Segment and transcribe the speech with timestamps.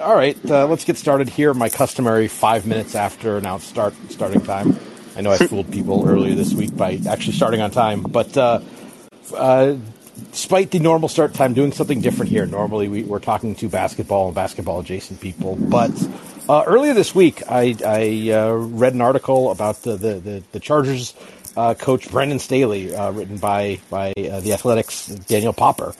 [0.00, 1.54] all right, uh, let's get started here.
[1.54, 4.78] My customary five minutes after announced start starting time.
[5.16, 8.60] I know I fooled people earlier this week by actually starting on time, but uh,
[9.34, 9.76] uh,
[10.32, 12.46] despite the normal start time, doing something different here.
[12.46, 15.90] Normally, we, are talking to basketball and basketball adjacent people, but
[16.48, 20.60] uh, earlier this week, I, I uh, read an article about the the, the, the
[20.60, 21.14] Chargers
[21.56, 25.94] uh, coach Brandon Staley, written by by the Athletic's Daniel Popper.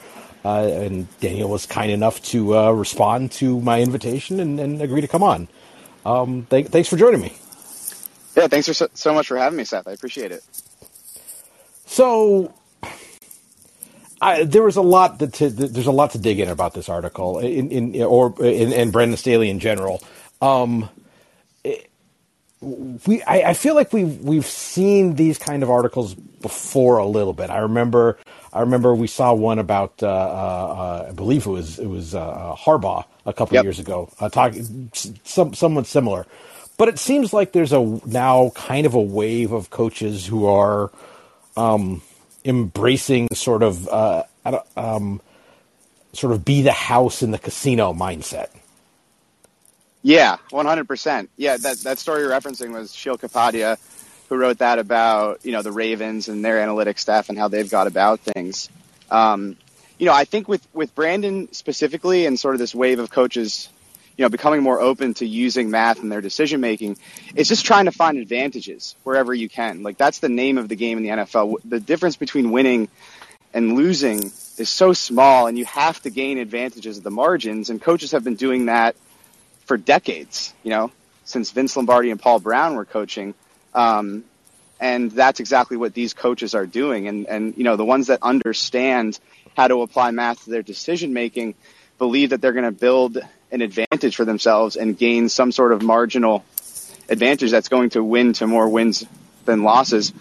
[0.46, 5.00] Uh, and Daniel was kind enough to uh, respond to my invitation and, and, agree
[5.00, 5.48] to come on.
[6.04, 7.32] Um, th- thanks for joining me.
[8.36, 9.88] Yeah, thanks for so, so, much for having me, Seth.
[9.88, 10.44] I appreciate it.
[11.86, 12.54] So,
[14.22, 16.88] I, there was a lot to, to, there's a lot to dig in about this
[16.88, 20.00] article, in, in or in, in Brandon Staley in general.
[20.40, 20.88] Um,
[22.60, 27.34] we, I, I, feel like we've we've seen these kind of articles before a little
[27.34, 27.50] bit.
[27.50, 28.18] I remember
[28.52, 32.54] I remember we saw one about uh, uh, I believe it was it was uh,
[32.56, 33.64] Harbaugh a couple yep.
[33.64, 36.26] years ago, uh, talking some somewhat similar.
[36.78, 40.90] But it seems like there's a now kind of a wave of coaches who are
[41.56, 42.02] um,
[42.44, 44.24] embracing sort of uh,
[44.76, 45.20] um,
[46.12, 48.48] sort of be the house in the casino mindset.
[50.06, 51.30] Yeah, one hundred percent.
[51.36, 53.76] Yeah, that that story you're referencing was Sheil Kapadia
[54.28, 57.68] who wrote that about you know the Ravens and their analytics staff and how they've
[57.68, 58.70] got about things.
[59.10, 59.56] Um,
[59.98, 63.68] you know, I think with with Brandon specifically and sort of this wave of coaches,
[64.16, 66.98] you know, becoming more open to using math in their decision making,
[67.34, 69.82] it's just trying to find advantages wherever you can.
[69.82, 71.56] Like that's the name of the game in the NFL.
[71.64, 72.88] The difference between winning
[73.52, 74.22] and losing
[74.56, 77.70] is so small, and you have to gain advantages at the margins.
[77.70, 78.94] And coaches have been doing that
[79.66, 80.54] for decades.
[80.62, 80.90] You know,
[81.24, 83.34] since Vince Lombardi and Paul Brown were coaching.
[83.74, 84.24] Um,
[84.80, 87.08] and that's exactly what these coaches are doing.
[87.08, 89.18] And, and, you know, the ones that understand
[89.56, 91.54] how to apply math to their decision making
[91.98, 93.18] believe that they're going to build
[93.50, 96.44] an advantage for themselves and gain some sort of marginal
[97.08, 99.04] advantage that's going to win to more wins
[99.44, 100.12] than losses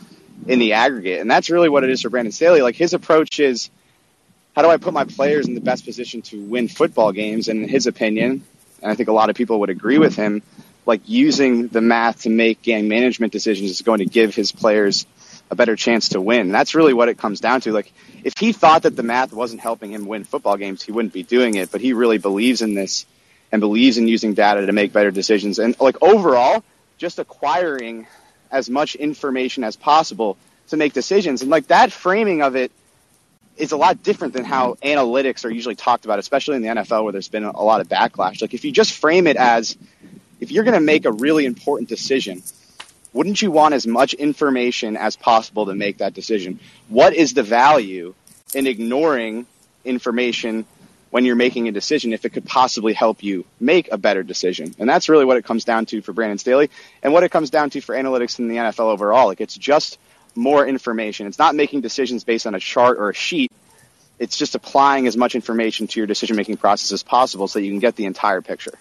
[0.47, 1.19] in the aggregate.
[1.19, 2.61] And that's really what it is for Brandon Staley.
[2.61, 3.70] Like his approach is,
[4.55, 7.49] how do I put my players in the best position to win football games?
[7.49, 8.45] And in his opinion,
[8.85, 10.43] and I think a lot of people would agree with him,
[10.85, 15.07] like using the math to make game management decisions is going to give his players
[15.49, 16.51] a better chance to win.
[16.51, 17.71] That's really what it comes down to.
[17.71, 17.91] Like
[18.23, 21.23] if he thought that the math wasn't helping him win football games, he wouldn't be
[21.23, 21.71] doing it.
[21.71, 23.07] But he really believes in this
[23.51, 25.57] and believes in using data to make better decisions.
[25.57, 26.63] And like overall,
[26.99, 28.05] just acquiring
[28.52, 31.41] as much information as possible to make decisions.
[31.41, 32.71] And like that framing of it
[33.58, 37.04] is a lot different than how analytics are usually talked about, especially in the NFL
[37.04, 38.42] where there's been a lot of backlash.
[38.42, 39.77] Like if you just frame it as
[40.39, 42.44] if you're going to make a really important decision,
[43.14, 46.60] wouldn't you want as much information as possible to make that decision?
[46.89, 48.14] What is the value
[48.54, 49.48] in ignoring
[49.86, 50.65] information
[51.11, 54.76] when you're making a decision if it could possibly help you make a better decision?
[54.80, 56.70] And that's really what it comes down to for Brandon Staley
[57.02, 59.27] and what it comes down to for analytics in the NFL overall.
[59.27, 59.98] Like it's just
[60.35, 61.27] more information.
[61.27, 63.51] It's not making decisions based on a chart or a sheet.
[64.19, 67.65] It's just applying as much information to your decision making process as possible so that
[67.65, 68.73] you can get the entire picture.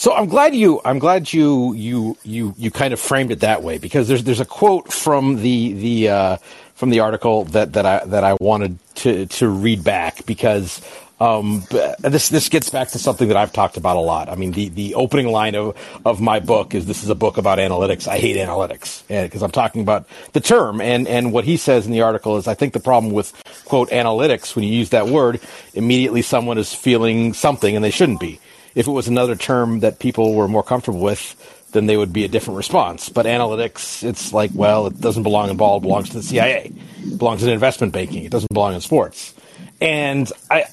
[0.00, 3.62] So I'm glad you I'm glad you you you you kind of framed it that
[3.62, 6.36] way because there's there's a quote from the the uh,
[6.74, 10.80] from the article that that I that I wanted to to read back because
[11.20, 11.64] um,
[12.00, 14.28] this this gets back to something that I've talked about a lot.
[14.28, 17.36] I mean, the, the opening line of, of my book is this is a book
[17.36, 18.08] about analytics.
[18.08, 21.92] I hate analytics because I'm talking about the term and and what he says in
[21.92, 23.32] the article is I think the problem with
[23.66, 25.40] quote analytics when you use that word
[25.74, 28.40] immediately someone is feeling something and they shouldn't be
[28.74, 32.24] if it was another term that people were more comfortable with, then they would be
[32.24, 33.08] a different response.
[33.08, 36.72] But analytics, it's like, well, it doesn't belong in ball, it belongs to the CIA.
[36.98, 38.24] It belongs in investment banking.
[38.24, 39.34] It doesn't belong in sports.
[39.80, 40.66] And I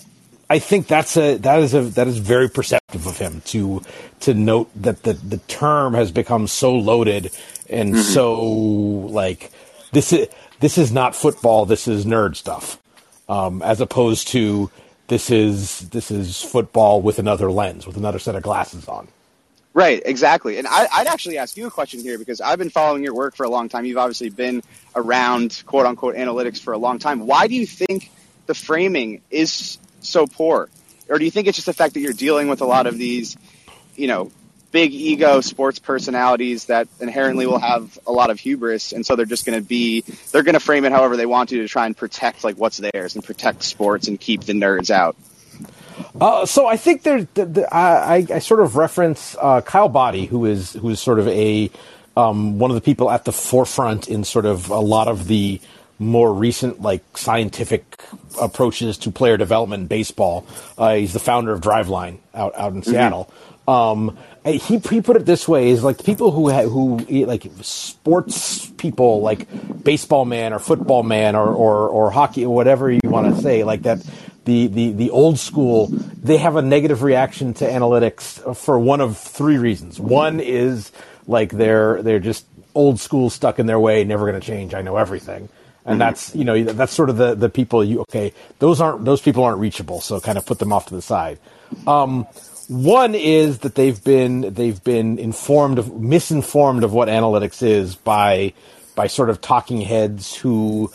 [0.49, 3.81] I think that's a that is a that is very perceptive of him to
[4.21, 7.31] to note that the the term has become so loaded
[7.69, 8.01] and mm-hmm.
[8.01, 9.51] so like
[9.91, 10.27] this is
[10.59, 12.79] this is not football, this is nerd stuff.
[13.29, 14.71] Um, as opposed to
[15.07, 19.07] this is this is football with another lens, with another set of glasses on.
[19.73, 20.57] Right, exactly.
[20.57, 23.35] And I, would actually ask you a question here because I've been following your work
[23.35, 23.85] for a long time.
[23.85, 24.63] You've obviously been
[24.95, 27.27] around quote unquote analytics for a long time.
[27.27, 28.09] Why do you think
[28.47, 29.77] the framing is
[30.07, 30.69] so poor?
[31.09, 32.97] Or do you think it's just the fact that you're dealing with a lot of
[32.97, 33.37] these,
[33.95, 34.31] you know,
[34.71, 39.25] big ego sports personalities that inherently will have a lot of hubris and so they're
[39.25, 40.01] just going to be
[40.31, 42.77] they're going to frame it however they want to to try and protect like what's
[42.77, 45.15] theirs and protect sports and keep the nerds out
[46.19, 50.25] uh, so I think there, the, the, I, I, sort of reference uh, Kyle Boddy,
[50.25, 51.71] who is who is sort of a
[52.15, 55.59] um, one of the people at the forefront in sort of a lot of the
[55.99, 57.99] more recent like scientific
[58.41, 60.45] approaches to player development in baseball.
[60.77, 62.91] Uh, he's the founder of Driveline out out in mm-hmm.
[62.91, 63.31] Seattle.
[63.67, 68.65] Um, he he put it this way: is like people who ha- who like sports
[68.77, 69.47] people, like
[69.83, 73.63] baseball man or football man or or, or hockey or whatever you want to say,
[73.63, 74.05] like that.
[74.45, 79.17] The, the, the old school, they have a negative reaction to analytics for one of
[79.17, 79.99] three reasons.
[79.99, 80.93] One is
[81.27, 84.73] like they're they're just old school stuck in their way, never going to change.
[84.73, 85.49] I know everything
[85.87, 85.99] and mm-hmm.
[85.99, 89.43] that's you know that's sort of the the people you okay those aren't those people
[89.43, 91.39] aren't reachable so kind of put them off to the side
[91.87, 92.25] um,
[92.67, 98.53] one is that they've been they've been informed of misinformed of what analytics is by
[98.95, 100.91] by sort of talking heads who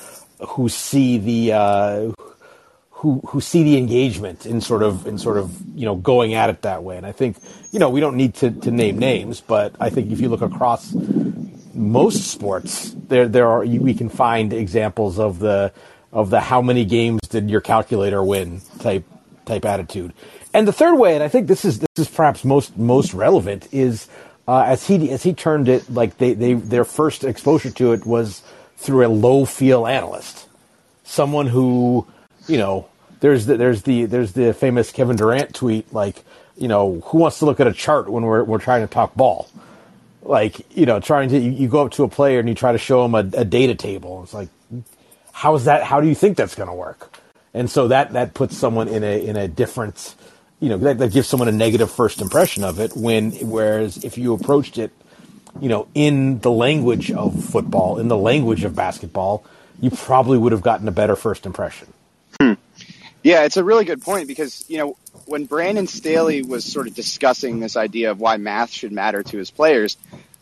[0.46, 2.12] who see the uh,
[2.90, 6.50] who who see the engagement in sort of in sort of you know going at
[6.50, 6.96] it that way.
[6.96, 7.38] And I think
[7.70, 10.42] you know we don't need to, to name names, but I think if you look
[10.42, 10.94] across
[11.74, 15.72] most sports, there there are we can find examples of the
[16.12, 19.04] of the how many games did your calculator win type
[19.44, 20.12] type attitude.
[20.54, 23.68] And the third way, and I think this is this is perhaps most most relevant,
[23.72, 24.08] is
[24.46, 28.04] uh, as he as he turned it like they, they their first exposure to it
[28.04, 28.42] was
[28.76, 30.46] through a low feel analyst,
[31.04, 32.06] someone who
[32.48, 32.88] you know
[33.20, 36.22] there's the, there's the there's the famous Kevin Durant tweet like
[36.56, 39.14] you know who wants to look at a chart when we're we're trying to talk
[39.14, 39.48] ball
[40.22, 42.72] like you know trying to you, you, go up to a player and you try
[42.72, 44.22] to show him a, a data table.
[44.22, 44.48] It's like
[45.32, 47.18] how is that how do you think that's going to work?
[47.54, 50.14] And so that that puts someone in a in a different
[50.60, 54.16] you know that, that gives someone a negative first impression of it when whereas if
[54.16, 54.92] you approached it
[55.60, 59.44] you know in the language of football in the language of basketball
[59.80, 61.92] you probably would have gotten a better first impression.
[62.40, 62.52] Hmm.
[63.22, 64.96] yeah it's a really good point because you know
[65.32, 69.38] when Brandon Staley was sort of discussing this idea of why math should matter to
[69.38, 69.96] his players,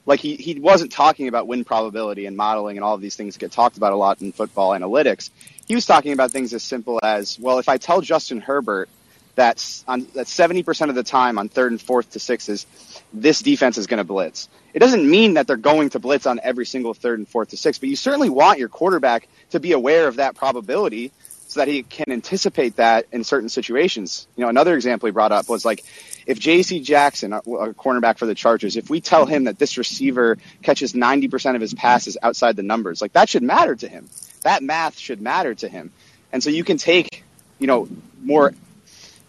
[0.04, 3.36] like he, he wasn't talking about win probability and modeling and all of these things
[3.36, 5.30] get talked about a lot in football analytics.
[5.68, 8.88] He was talking about things as simple as, well, if I tell Justin Herbert
[9.36, 12.66] that on that 70% of the time on third and fourth to sixes,
[13.12, 14.48] this defense is going to blitz.
[14.74, 17.56] It doesn't mean that they're going to blitz on every single third and fourth to
[17.56, 21.12] six, but you certainly want your quarterback to be aware of that probability
[21.50, 24.28] so that he can anticipate that in certain situations.
[24.36, 25.84] You know, another example he brought up was like
[26.24, 26.78] if J.C.
[26.78, 31.56] Jackson, a cornerback for the Chargers, if we tell him that this receiver catches 90%
[31.56, 34.08] of his passes outside the numbers, like that should matter to him.
[34.42, 35.90] That math should matter to him.
[36.32, 37.24] And so you can take,
[37.58, 37.88] you know,
[38.22, 38.54] more,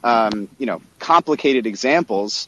[0.03, 2.47] um, you know, complicated examples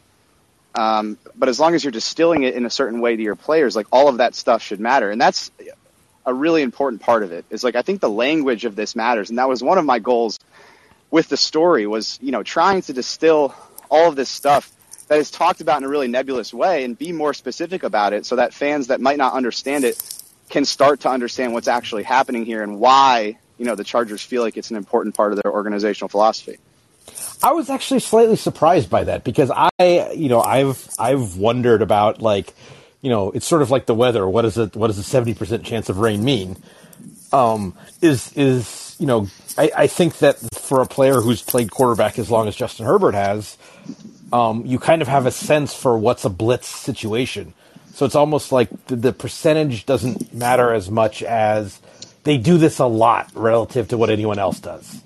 [0.76, 3.76] um, but as long as you're distilling it in a certain way to your players,
[3.76, 5.12] like all of that stuff should matter.
[5.12, 5.52] And that's
[6.26, 9.30] a really important part of it is like I think the language of this matters,
[9.30, 10.40] and that was one of my goals
[11.12, 13.54] with the story was you know trying to distill
[13.90, 14.72] all of this stuff
[15.08, 18.26] that is talked about in a really nebulous way and be more specific about it
[18.26, 20.02] so that fans that might not understand it
[20.50, 24.42] can start to understand what's actually happening here and why you know the Chargers feel
[24.42, 26.58] like it's an important part of their organizational philosophy.
[27.42, 32.22] I was actually slightly surprised by that because I, you know, I've I've wondered about
[32.22, 32.54] like
[33.04, 34.28] you know, it's sort of like the weather.
[34.28, 34.76] What is it?
[34.76, 36.58] What does a seventy percent chance of rain mean?
[37.32, 39.28] Um, is is you know,
[39.58, 43.16] I, I, think that for a player who's played quarterback as long as Justin Herbert
[43.16, 43.58] has,
[44.32, 47.54] um, you kind of have a sense for what's a blitz situation.
[47.94, 51.82] So it's almost like the, the percentage doesn't matter as much as
[52.24, 55.02] they do this a lot relative to what anyone else does.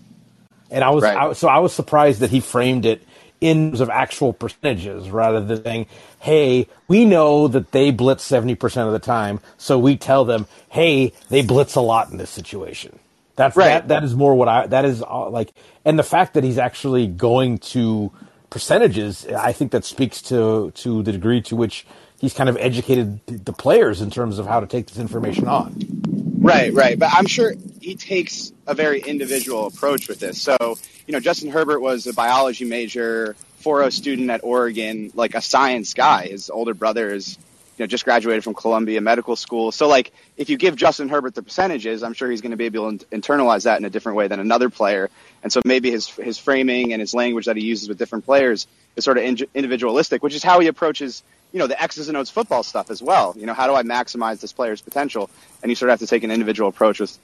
[0.70, 1.18] And I was right.
[1.18, 3.02] I, so I was surprised that he framed it
[3.40, 5.88] in terms of actual percentages rather than saying,
[6.20, 11.14] hey, we know that they blitz 70% of the time, so we tell them, hey,
[11.30, 12.98] they blitz a lot in this situation.
[13.36, 13.66] That's right.
[13.68, 15.54] that, that is more what I, that is uh, like,
[15.86, 18.12] and the fact that he's actually going to
[18.50, 21.86] percentages, I think that speaks to, to the degree to which
[22.20, 26.17] he's kind of educated the players in terms of how to take this information on.
[26.48, 26.98] Right, right.
[26.98, 30.42] But I'm sure he takes a very individual approach with this.
[30.42, 35.42] So, you know, Justin Herbert was a biology major, 4.0 student at Oregon, like a
[35.42, 36.28] science guy.
[36.28, 37.38] His older brother is,
[37.78, 39.72] you know, just graduated from Columbia Medical School.
[39.72, 42.66] So, like, if you give Justin Herbert the percentages, I'm sure he's going to be
[42.66, 45.10] able to internalize that in a different way than another player.
[45.44, 48.66] And so maybe his his framing and his language that he uses with different players
[48.96, 52.18] is sort of in- individualistic, which is how he approaches, you know, the X's and
[52.18, 53.36] O's football stuff as well.
[53.38, 55.30] You know, how do I maximize this player's potential?
[55.62, 57.18] And you sort of have to take an individual approach with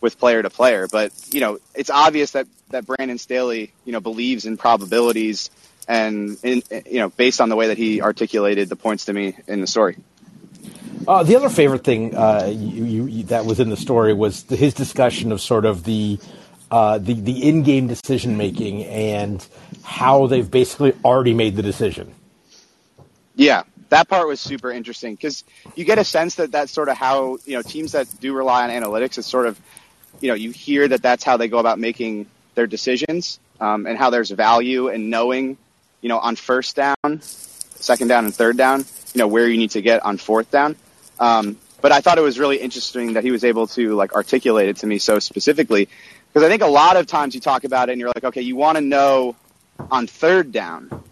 [0.00, 0.86] with player to player.
[0.86, 5.50] But you know, it's obvious that that Brandon Staley, you know, believes in probabilities,
[5.88, 9.36] and in, you know, based on the way that he articulated the points to me
[9.46, 9.96] in the story.
[11.06, 14.74] Uh, the other favorite thing uh, you, you, that was in the story was his
[14.74, 16.18] discussion of sort of the
[16.70, 19.46] uh, the the in-game decision making and
[19.84, 22.12] how they've basically already made the decision.
[23.36, 25.44] Yeah, that part was super interesting because
[25.76, 28.64] you get a sense that that's sort of how you know teams that do rely
[28.64, 29.60] on analytics is sort of
[30.20, 33.98] you know, you hear that that's how they go about making their decisions, um, and
[33.98, 35.56] how there's value in knowing,
[36.00, 38.80] you know, on first down, second down, and third down,
[39.14, 40.76] you know, where you need to get on fourth down.
[41.18, 44.68] Um, but I thought it was really interesting that he was able to like articulate
[44.68, 45.88] it to me so specifically
[46.36, 48.42] because I think a lot of times you talk about it and you're like, okay,
[48.42, 49.36] you want to know
[49.90, 51.02] on third down,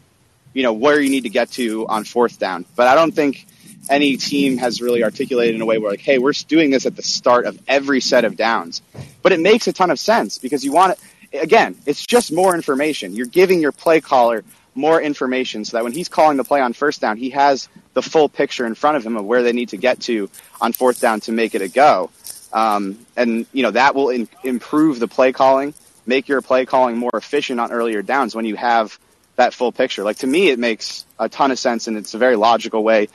[0.52, 2.66] you know, where you need to get to on fourth down.
[2.76, 3.46] But I don't think
[3.88, 6.96] any team has really articulated in a way where like, hey, we're doing this at
[6.96, 8.82] the start of every set of downs.
[9.22, 10.98] But it makes a ton of sense because you want
[11.32, 13.14] it, again, it's just more information.
[13.14, 16.72] You're giving your play caller more information so that when he's calling the play on
[16.72, 19.70] first down, he has the full picture in front of him of where they need
[19.70, 20.28] to get to
[20.60, 22.10] on fourth down to make it a go.
[22.52, 25.74] Um, and you know that will in, improve the play calling,
[26.06, 28.98] make your play calling more efficient on earlier downs when you have
[29.36, 30.04] that full picture.
[30.04, 33.08] Like to me, it makes a ton of sense, and it's a very logical way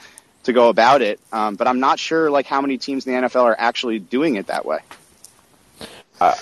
[0.44, 1.20] to go about it.
[1.32, 4.36] Um, but I'm not sure like how many teams in the NFL are actually doing
[4.36, 4.80] it that way.
[6.20, 6.36] Uh,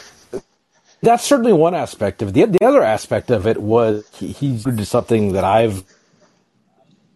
[1.07, 2.33] that's certainly one aspect of it.
[2.33, 5.83] The, the other aspect of it was he, he something that I've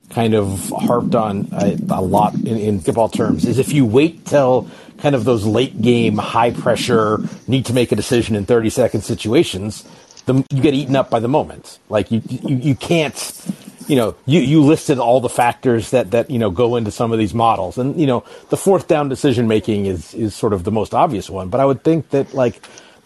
[0.09, 4.25] kind of harped on a, a lot in, in, football terms is if you wait
[4.25, 8.69] till kind of those late game, high pressure, need to make a decision in 30
[8.69, 9.85] second situations,
[10.25, 11.79] the, you get eaten up by the moment.
[11.89, 13.45] Like you, you, you can't,
[13.87, 17.11] you know, you, you listed all the factors that, that, you know, go into some
[17.11, 17.77] of these models.
[17.77, 21.29] And, you know, the fourth down decision making is, is sort of the most obvious
[21.29, 21.49] one.
[21.49, 22.61] But I would think that like,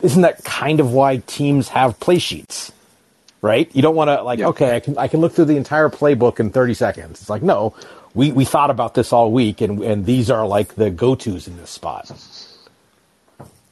[0.06, 2.72] isn't that kind of why teams have play sheets?
[3.46, 3.70] right?
[3.76, 4.48] You don't want to like, yeah.
[4.48, 7.22] okay, I can I can look through the entire playbook in 30 seconds.
[7.22, 7.76] It's like, no,
[8.16, 11.48] we, we thought about this all week, and and these are like the go tos
[11.48, 12.12] in this spot.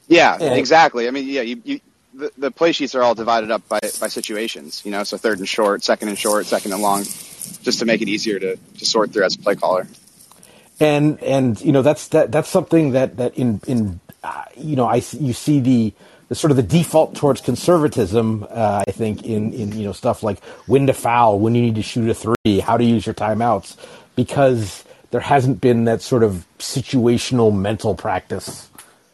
[0.06, 1.08] Yeah, and, exactly.
[1.08, 1.80] I mean, yeah, you, you
[2.12, 4.82] the, the play sheets are all divided up by by situations.
[4.84, 8.00] You know, so third and short, second and short, second and long, just to make
[8.00, 9.88] it easier to to sort through as a play caller.
[10.78, 14.86] And and you know that's that that's something that that in in uh, you know
[14.86, 15.92] I you see the
[16.28, 20.22] the sort of the default towards conservatism, uh, I think, in, in you know stuff
[20.22, 23.14] like when to foul, when you need to shoot a three, how to use your
[23.14, 23.76] timeouts,
[24.16, 28.68] because there hasn't been that sort of situational mental practice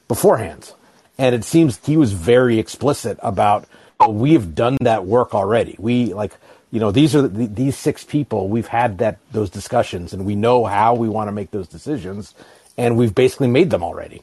[0.09, 0.73] beforehand.
[1.19, 3.67] And it seems he was very explicit about
[4.01, 5.77] oh, we have done that work already.
[5.79, 6.33] We like
[6.71, 10.37] you know these are the, these six people we've had that those discussions and we
[10.37, 12.35] know how we want to make those decisions
[12.79, 14.23] and we've basically made them already.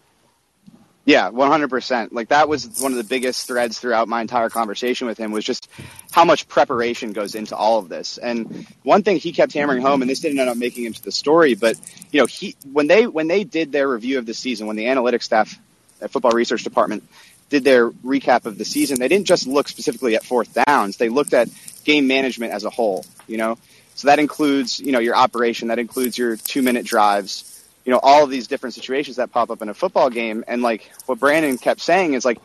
[1.07, 2.09] Yeah, 100%.
[2.11, 5.45] Like that was one of the biggest threads throughout my entire conversation with him was
[5.45, 5.69] just
[6.11, 8.17] how much preparation goes into all of this.
[8.17, 11.13] And one thing he kept hammering home, and this didn't end up making into the
[11.13, 11.79] story, but
[12.11, 14.83] you know, he, when they, when they did their review of the season, when the
[14.83, 15.57] analytics staff
[16.01, 17.07] at football research department
[17.49, 20.97] did their recap of the season, they didn't just look specifically at fourth downs.
[20.97, 21.47] They looked at
[21.85, 23.57] game management as a whole, you know?
[23.95, 27.56] So that includes, you know, your operation, that includes your two minute drives,
[27.87, 30.43] you know, all of these different situations that pop up in a football game.
[30.45, 32.37] And like what Brandon kept saying is like,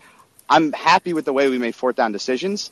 [0.48, 2.70] I'm happy with the way we made fourth down decisions.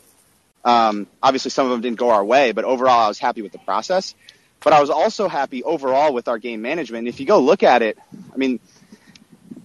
[0.65, 3.51] Um, obviously some of them didn't go our way, but overall I was happy with
[3.51, 4.15] the process.
[4.63, 7.09] But I was also happy overall with our game management.
[7.09, 7.99] If you go look at it,
[8.33, 8.61] I mean,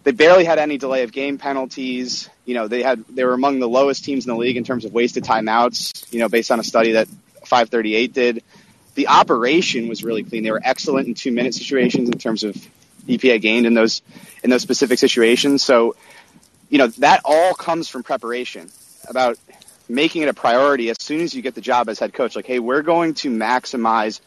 [0.03, 2.27] they barely had any delay of game penalties.
[2.45, 4.83] You know, they had they were among the lowest teams in the league in terms
[4.83, 6.11] of wasted timeouts.
[6.11, 7.07] You know, based on a study that
[7.43, 8.43] 538 did.
[8.93, 10.43] The operation was really clean.
[10.43, 12.55] They were excellent in two minute situations in terms of
[13.07, 14.01] EPA gained in those
[14.43, 15.63] in those specific situations.
[15.63, 15.95] So,
[16.69, 18.69] you know, that all comes from preparation
[19.07, 19.37] about
[19.87, 22.35] making it a priority as soon as you get the job as head coach.
[22.35, 24.19] Like, hey, we're going to maximize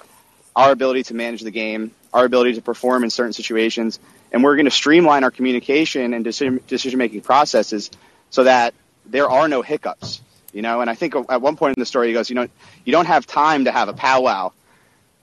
[0.54, 3.98] our ability to manage the game, our ability to perform in certain situations,
[4.32, 7.90] and we're going to streamline our communication and decision making processes
[8.30, 8.74] so that
[9.06, 10.20] there are no hiccups.
[10.52, 12.48] You know, and I think at one point in the story he goes, you know,
[12.84, 14.52] you don't have time to have a powwow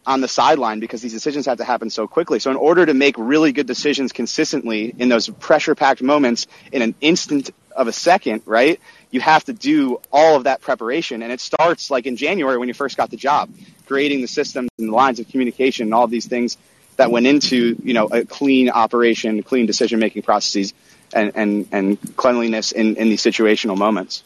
[0.05, 2.39] on the sideline because these decisions have to happen so quickly.
[2.39, 6.81] So in order to make really good decisions consistently in those pressure packed moments in
[6.81, 8.79] an instant of a second, right?
[9.11, 11.23] You have to do all of that preparation.
[11.23, 13.49] And it starts like in January when you first got the job,
[13.85, 16.57] creating the systems and the lines of communication and all of these things
[16.97, 20.73] that went into, you know, a clean operation, clean decision making processes
[21.13, 24.23] and, and, and cleanliness in, in these situational moments.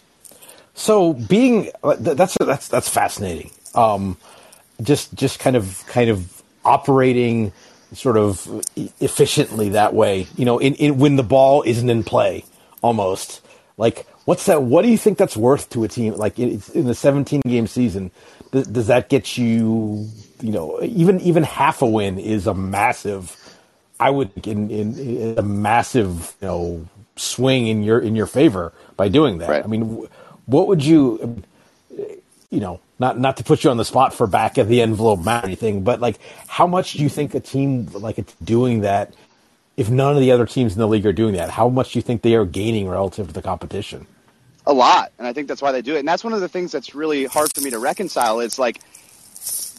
[0.75, 3.51] So being, that's, that's, that's fascinating.
[3.73, 4.17] Um,
[4.81, 7.51] just just kind of kind of operating
[7.93, 8.63] sort of
[8.99, 10.27] efficiently that way.
[10.35, 12.45] You know, in, in when the ball isn't in play,
[12.81, 13.41] almost
[13.77, 14.63] like what's that?
[14.63, 16.13] What do you think that's worth to a team?
[16.13, 18.11] Like in, in the 17 game season,
[18.51, 20.07] does, does that get you?
[20.41, 23.35] You know, even even half a win is a massive.
[23.99, 28.71] I would in, in, in a massive you know swing in your in your favor
[28.95, 29.49] by doing that.
[29.49, 29.63] Right.
[29.63, 30.07] I mean,
[30.45, 31.43] what would you?
[32.51, 35.23] You know, not not to put you on the spot for back of the envelope
[35.23, 38.81] math or anything, but like how much do you think a team like it's doing
[38.81, 39.13] that
[39.77, 41.49] if none of the other teams in the league are doing that?
[41.49, 44.05] How much do you think they are gaining relative to the competition?
[44.65, 45.99] A lot, and I think that's why they do it.
[45.99, 48.41] And that's one of the things that's really hard for me to reconcile.
[48.41, 48.81] It's like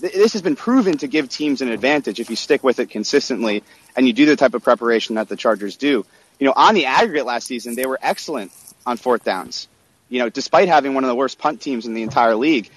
[0.00, 2.90] th- this has been proven to give teams an advantage if you stick with it
[2.90, 3.62] consistently
[3.94, 6.04] and you do the type of preparation that the Chargers do.
[6.38, 8.52] You know, on the aggregate last season, they were excellent
[8.86, 9.68] on fourth downs.
[10.08, 12.70] You know, despite having one of the worst punt teams in the entire league,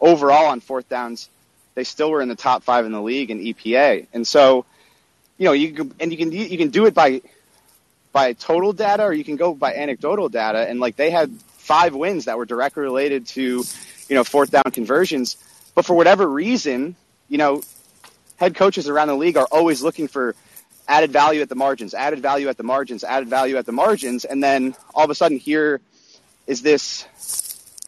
[0.00, 1.28] overall on fourth downs,
[1.74, 4.06] they still were in the top five in the league in EPA.
[4.12, 4.64] And so,
[5.38, 7.22] you know, you can, and you can you can do it by
[8.12, 10.68] by total data or you can go by anecdotal data.
[10.68, 13.64] And like they had five wins that were directly related to,
[14.08, 15.36] you know, fourth down conversions.
[15.74, 16.96] But for whatever reason,
[17.28, 17.62] you know,
[18.36, 20.34] head coaches around the league are always looking for
[20.88, 24.24] added value at the margins, added value at the margins, added value at the margins,
[24.24, 25.80] and then all of a sudden here
[26.48, 27.06] is this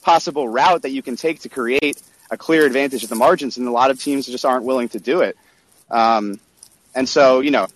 [0.03, 3.67] possible route that you can take to create a clear advantage at the margins, and
[3.67, 5.37] a lot of teams just aren't willing to do it.
[5.91, 6.41] Um,
[6.95, 7.69] and so, you know,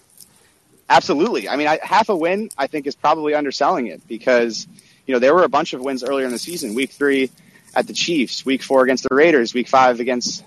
[0.89, 1.49] absolutely.
[1.49, 4.67] I mean, I, half a win I think is probably underselling it because
[5.07, 6.75] you know there were a bunch of wins earlier in the season.
[6.75, 7.31] Week three
[7.75, 10.45] at the Chiefs, week four against the Raiders, week five against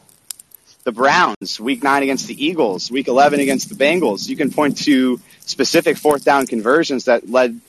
[0.84, 4.28] the Browns, week nine against the Eagles, week 11 against the Bengals.
[4.28, 7.60] You can point to specific fourth down conversions that led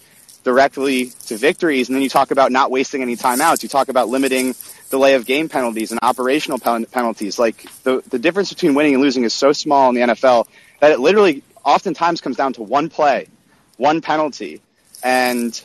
[0.42, 1.88] directly to victories.
[1.88, 3.62] And then you talk about not wasting any timeouts.
[3.62, 4.54] You talk about limiting
[4.90, 7.38] delay of game penalties and operational pen- penalties.
[7.38, 10.46] Like the, the difference between winning and losing is so small in the NFL
[10.80, 13.28] that it literally oftentimes comes down to one play,
[13.76, 14.60] one penalty.
[15.02, 15.58] And,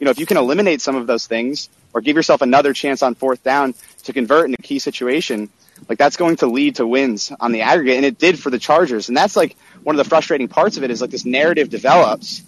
[0.00, 3.02] you know, if you can eliminate some of those things or give yourself another chance
[3.02, 5.50] on fourth down to convert in a key situation,
[5.88, 7.96] like that's going to lead to wins on the aggregate.
[7.96, 9.08] And it did for the Chargers.
[9.08, 12.42] And that's like one of the frustrating parts of it is like this narrative develops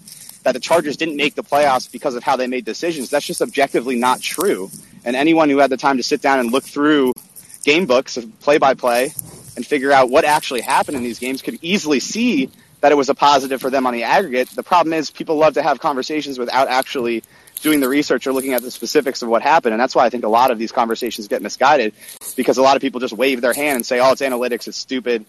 [0.44, 3.10] that the Chargers didn't make the playoffs because of how they made decisions.
[3.10, 4.70] That's just objectively not true.
[5.04, 7.12] And anyone who had the time to sit down and look through
[7.64, 9.12] game books of play by play
[9.56, 13.08] and figure out what actually happened in these games could easily see that it was
[13.08, 14.50] a positive for them on the aggregate.
[14.50, 17.22] The problem is people love to have conversations without actually
[17.62, 19.72] doing the research or looking at the specifics of what happened.
[19.72, 21.94] And that's why I think a lot of these conversations get misguided
[22.36, 24.76] because a lot of people just wave their hand and say, oh, it's analytics, it's
[24.76, 25.24] stupid,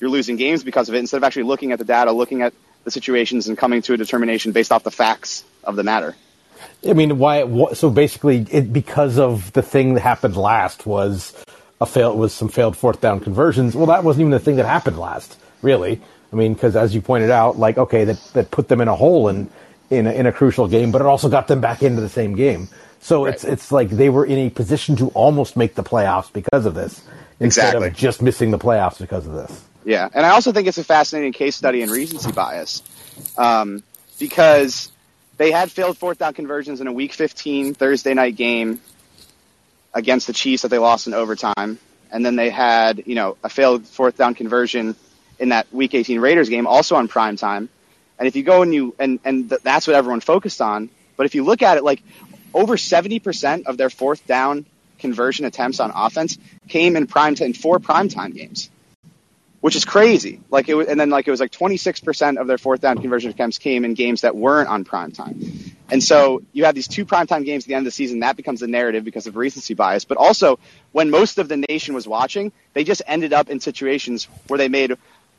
[0.00, 2.52] you're losing games because of it, instead of actually looking at the data, looking at
[2.86, 6.14] the situations and coming to a determination based off the facts of the matter.
[6.88, 7.72] I mean, why?
[7.74, 11.34] So basically, it, because of the thing that happened last was
[11.80, 13.74] a fail was some failed fourth down conversions.
[13.74, 16.00] Well, that wasn't even the thing that happened last, really.
[16.32, 18.94] I mean, because as you pointed out, like okay, that that put them in a
[18.94, 19.50] hole in
[19.90, 22.36] in a, in a crucial game, but it also got them back into the same
[22.36, 22.68] game.
[23.00, 23.34] So right.
[23.34, 26.74] it's it's like they were in a position to almost make the playoffs because of
[26.74, 27.02] this,
[27.40, 27.88] instead exactly.
[27.88, 29.64] of just missing the playoffs because of this.
[29.86, 32.82] Yeah, and I also think it's a fascinating case study in recency bias,
[33.38, 33.84] um,
[34.18, 34.90] because
[35.36, 38.80] they had failed fourth down conversions in a Week 15 Thursday night game
[39.94, 41.78] against the Chiefs that they lost in overtime,
[42.10, 44.96] and then they had you know a failed fourth down conversion
[45.38, 47.68] in that Week 18 Raiders game, also on prime time.
[48.18, 50.90] And if you go and you and and th- that's what everyone focused on.
[51.16, 52.02] But if you look at it, like
[52.52, 54.66] over 70% of their fourth down
[54.98, 58.68] conversion attempts on offense came in prime time in four primetime games
[59.66, 60.38] which is crazy.
[60.48, 63.32] Like it was, and then like it was like 26% of their fourth down conversion
[63.32, 65.40] attempts came in games that weren't on prime time.
[65.90, 68.20] And so you have these two primetime games at the end of the season.
[68.20, 70.04] That becomes the narrative because of recency bias.
[70.04, 70.60] But also,
[70.92, 74.68] when most of the nation was watching, they just ended up in situations where they
[74.68, 74.92] made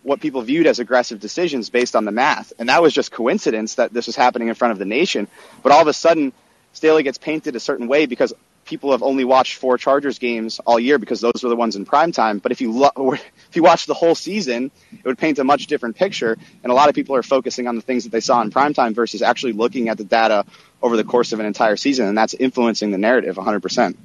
[0.04, 2.52] what people viewed as aggressive decisions based on the math.
[2.60, 5.30] And that was just coincidence that this was happening in front of the nation.
[5.64, 6.34] But all of a sudden,
[6.74, 8.34] Staley gets painted a certain way because
[8.68, 11.86] people have only watched four Chargers games all year because those were the ones in
[11.86, 12.40] prime time.
[12.40, 15.68] But if you lo- if you watch the whole season, it would paint a much
[15.68, 16.38] different picture.
[16.64, 18.74] And a lot of people are focusing on the things that they saw in prime
[18.74, 20.46] time versus actually looking at the data
[20.82, 23.96] over the course of an entire season, and that's influencing the narrative 100%.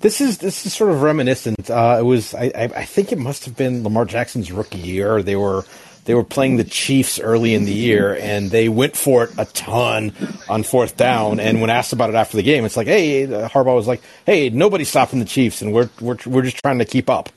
[0.00, 1.70] This is this is sort of reminiscent.
[1.70, 5.22] Uh, it was I, I think it must have been Lamar Jackson's rookie year.
[5.22, 5.64] They were
[6.06, 9.44] they were playing the Chiefs early in the year, and they went for it a
[9.44, 10.12] ton
[10.48, 11.40] on fourth down.
[11.40, 14.02] And when asked about it after the game, it's like, hey, uh, Harbaugh was like,
[14.24, 17.28] hey, nobody's stopping the Chiefs, and we're we're we're just trying to keep up.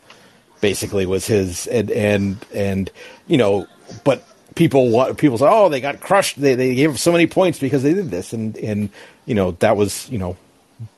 [0.61, 2.91] Basically, was his and and and
[3.27, 3.65] you know,
[4.03, 4.23] but
[4.55, 6.39] people people say, oh, they got crushed.
[6.39, 8.89] They they gave up so many points because they did this, and and
[9.25, 10.37] you know that was you know,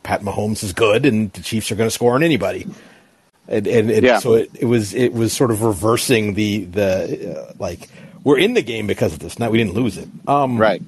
[0.03, 2.67] Pat Mahomes is good, and the Chiefs are going to score on anybody
[3.47, 4.19] and, and, yeah.
[4.19, 7.89] so it, it was it was sort of reversing the the uh, like
[8.23, 9.39] we're in the game because of this.
[9.39, 10.07] Now we didn't lose it.
[10.27, 10.81] Um, right,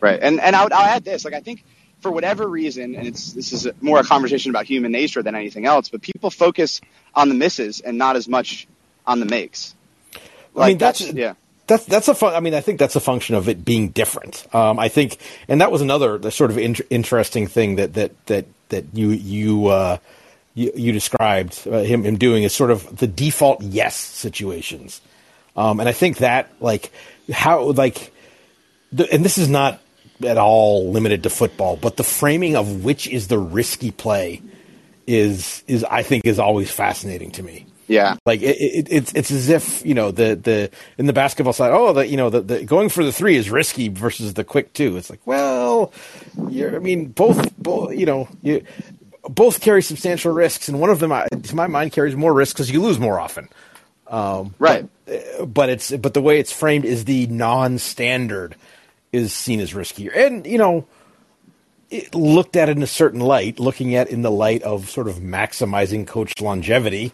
[0.00, 1.24] right, and and I'll, I'll add this.
[1.24, 1.64] Like I think
[2.00, 5.66] for whatever reason, and it's this is more a conversation about human nature than anything
[5.66, 5.88] else.
[5.88, 6.80] But people focus
[7.14, 8.66] on the misses and not as much
[9.06, 9.74] on the makes.
[10.54, 11.34] Like, I mean, that's, that's yeah.
[11.66, 12.34] That's that's a fun.
[12.34, 14.46] I mean, I think that's a function of it being different.
[14.54, 18.46] Um, I think, and that was another sort of in- interesting thing that that that
[18.70, 19.98] that you you uh,
[20.58, 25.00] you, you described uh, him, him doing is sort of the default yes situations.
[25.56, 26.92] Um, and I think that like
[27.32, 28.12] how like,
[28.92, 29.80] the, and this is not
[30.24, 34.42] at all limited to football, but the framing of which is the risky play
[35.06, 37.66] is is I think is always fascinating to me.
[37.86, 41.54] Yeah, like it, it, it's it's as if you know the the in the basketball
[41.54, 41.70] side.
[41.72, 44.74] Oh, the you know the, the going for the three is risky versus the quick
[44.74, 44.96] two.
[44.96, 45.92] It's like well,
[46.50, 48.64] you're I mean both both you know you
[49.28, 51.12] both carry substantial risks, and one of them,
[51.42, 53.48] to my mind, carries more risks because you lose more often.
[54.06, 54.88] Um, right.
[55.04, 58.56] But, but, it's but the way it's framed is the non-standard
[59.12, 60.86] is seen as riskier, and you know,
[62.12, 66.06] looked at in a certain light, looking at in the light of sort of maximizing
[66.06, 67.12] coach longevity.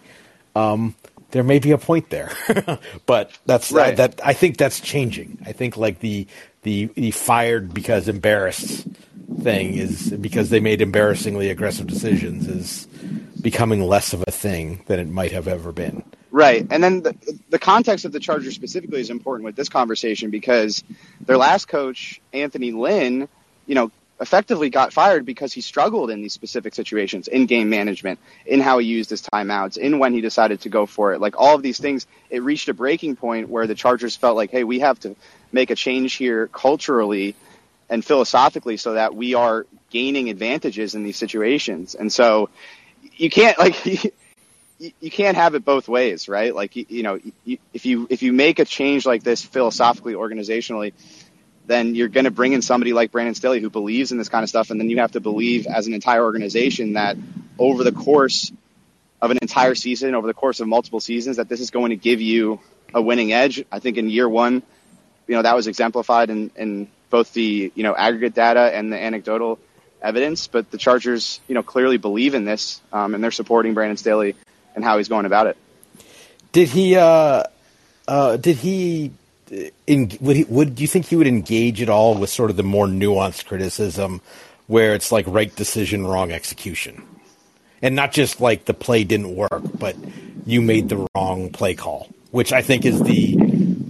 [0.56, 0.94] Um,
[1.30, 2.32] there may be a point there,
[3.06, 3.96] but that's right.
[3.96, 5.38] that I think that's changing.
[5.44, 6.26] I think like the
[6.62, 8.86] the, the fired because embarrassed
[9.40, 12.86] thing is because they made embarrassingly aggressive decisions is
[13.40, 16.02] becoming less of a thing than it might have ever been.
[16.30, 16.66] Right.
[16.68, 20.82] And then the, the context of the Chargers specifically is important with this conversation because
[21.20, 23.28] their last coach, Anthony Lynn,
[23.66, 28.18] you know, effectively got fired because he struggled in these specific situations in game management,
[28.46, 31.20] in how he used his timeouts, in when he decided to go for it.
[31.20, 34.50] Like all of these things, it reached a breaking point where the Chargers felt like,
[34.50, 35.16] hey, we have to
[35.52, 37.34] make a change here culturally
[37.88, 41.94] and philosophically so that we are gaining advantages in these situations.
[41.94, 42.50] And so
[43.16, 43.84] you can't like
[44.78, 46.54] you, you can't have it both ways, right?
[46.54, 50.14] Like you, you know, you, if you if you make a change like this philosophically,
[50.14, 50.92] organizationally,
[51.66, 54.42] then you're going to bring in somebody like Brandon Staley who believes in this kind
[54.42, 57.16] of stuff, and then you have to believe as an entire organization that
[57.58, 58.52] over the course
[59.22, 61.96] of an entire season, over the course of multiple seasons, that this is going to
[61.96, 62.60] give you
[62.92, 63.64] a winning edge.
[63.72, 64.62] I think in year one,
[65.26, 69.00] you know, that was exemplified in, in both the you know aggregate data and the
[69.00, 69.60] anecdotal
[70.02, 70.48] evidence.
[70.48, 74.34] But the Chargers, you know, clearly believe in this, um, and they're supporting Brandon Staley
[74.74, 75.56] and how he's going about it.
[76.50, 76.96] Did he?
[76.96, 77.44] Uh,
[78.08, 79.12] uh, did he?
[79.86, 80.44] In, would he?
[80.48, 83.46] Would do you think he would engage at all with sort of the more nuanced
[83.46, 84.20] criticism,
[84.66, 87.00] where it's like right decision, wrong execution,
[87.80, 89.94] and not just like the play didn't work, but
[90.46, 93.36] you made the wrong play call, which I think is the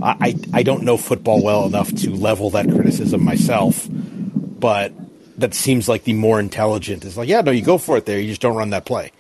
[0.04, 4.92] I, I don't know football well enough to level that criticism myself, but
[5.38, 8.20] that seems like the more intelligent is like, yeah, no, you go for it there.
[8.20, 9.12] You just don't run that play.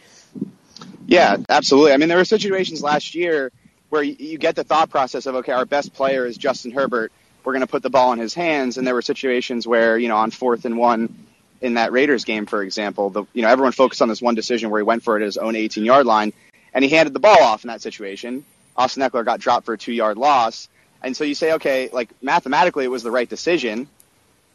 [1.06, 1.92] Yeah, absolutely.
[1.92, 3.50] I mean, there were situations last year
[3.88, 7.12] where you, get the thought process of, okay, our best player is Justin Herbert.
[7.44, 8.76] We're going to put the ball in his hands.
[8.76, 11.26] And there were situations where, you know, on fourth and one
[11.60, 14.70] in that Raiders game, for example, the, you know, everyone focused on this one decision
[14.70, 16.32] where he went for it at his own 18 yard line
[16.74, 18.44] and he handed the ball off in that situation.
[18.76, 20.68] Austin Ekeler got dropped for a two yard loss.
[21.04, 23.88] And so you say, okay, like mathematically it was the right decision,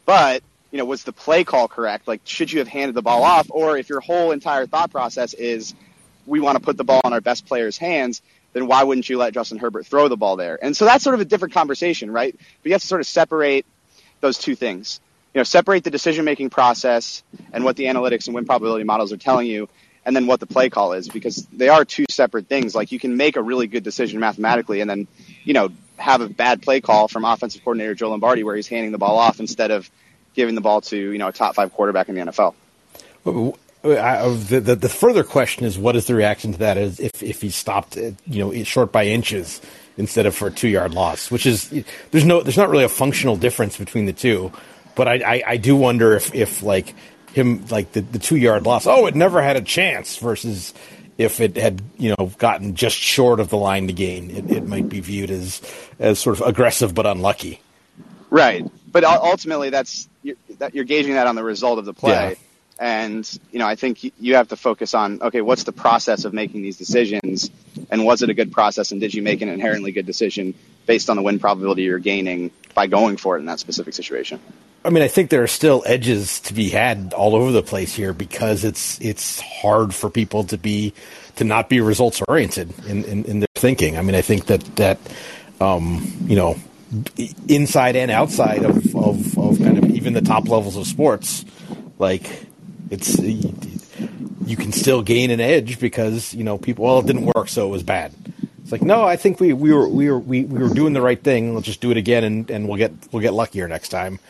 [0.04, 2.06] but you know, was the play call correct?
[2.06, 3.48] Like, should you have handed the ball off?
[3.50, 5.74] Or if your whole entire thought process is
[6.26, 9.18] we want to put the ball in our best player's hands, then why wouldn't you
[9.18, 10.58] let Justin Herbert throw the ball there?
[10.62, 12.34] And so that's sort of a different conversation, right?
[12.34, 13.66] But you have to sort of separate
[14.20, 15.00] those two things.
[15.34, 19.12] You know, separate the decision making process and what the analytics and win probability models
[19.12, 19.68] are telling you,
[20.04, 22.74] and then what the play call is, because they are two separate things.
[22.74, 25.06] Like you can make a really good decision mathematically and then,
[25.44, 28.92] you know, have a bad play call from offensive coordinator Joe Lombardi where he's handing
[28.92, 29.90] the ball off instead of
[30.34, 32.54] giving the ball to you know a top five quarterback in the NFL.
[33.82, 36.76] Uh, the, the, the, further question is, what is the reaction to that?
[36.76, 39.60] Is if if he stopped, you know, short by inches
[39.96, 41.70] instead of for a two yard loss, which is
[42.10, 44.52] there's no there's not really a functional difference between the two,
[44.94, 46.94] but I I, I do wonder if if like
[47.32, 50.74] him like the, the two yard loss, oh, it never had a chance versus
[51.20, 54.66] if it had you know gotten just short of the line to gain, it, it
[54.66, 55.60] might be viewed as
[55.98, 57.60] as sort of aggressive but unlucky.
[58.30, 62.30] Right, but ultimately that's you're, that you're gauging that on the result of the play.
[62.30, 62.34] Yeah.
[62.82, 66.32] And you know, I think you have to focus on okay, what's the process of
[66.32, 67.50] making these decisions,
[67.90, 70.54] and was it a good process, and did you make an inherently good decision
[70.86, 74.40] based on the win probability you're gaining by going for it in that specific situation?
[74.84, 77.94] I mean, I think there are still edges to be had all over the place
[77.94, 80.94] here because it's it's hard for people to be
[81.36, 83.98] to not be results oriented in, in, in, their thinking.
[83.98, 84.98] I mean, I think that that
[85.60, 86.56] um, you know
[87.46, 91.44] inside and outside of, of, of kind of even the top levels of sports,
[91.98, 92.46] like
[92.90, 97.48] it's you can still gain an edge because you know people well it didn't work
[97.48, 98.12] so it was bad.
[98.70, 101.02] It's like no, I think we, we were we were we, we were doing the
[101.02, 101.56] right thing.
[101.56, 104.20] Let's just do it again and, and we'll get we'll get luckier next time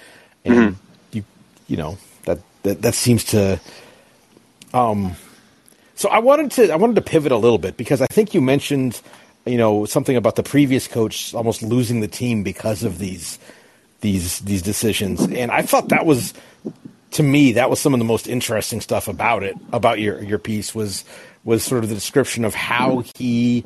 [0.46, 0.74] and mm-hmm.
[1.12, 1.24] you
[1.68, 3.61] you know that, that that seems to
[4.72, 5.14] um
[5.94, 8.40] so I wanted to I wanted to pivot a little bit because I think you
[8.40, 9.03] mentioned
[9.44, 13.38] you know something about the previous coach almost losing the team because of these
[14.00, 16.33] these these decisions and I thought that was
[17.11, 20.38] to me that was some of the most interesting stuff about it about your your
[20.38, 21.05] piece was
[21.44, 23.64] was sort of the description of how he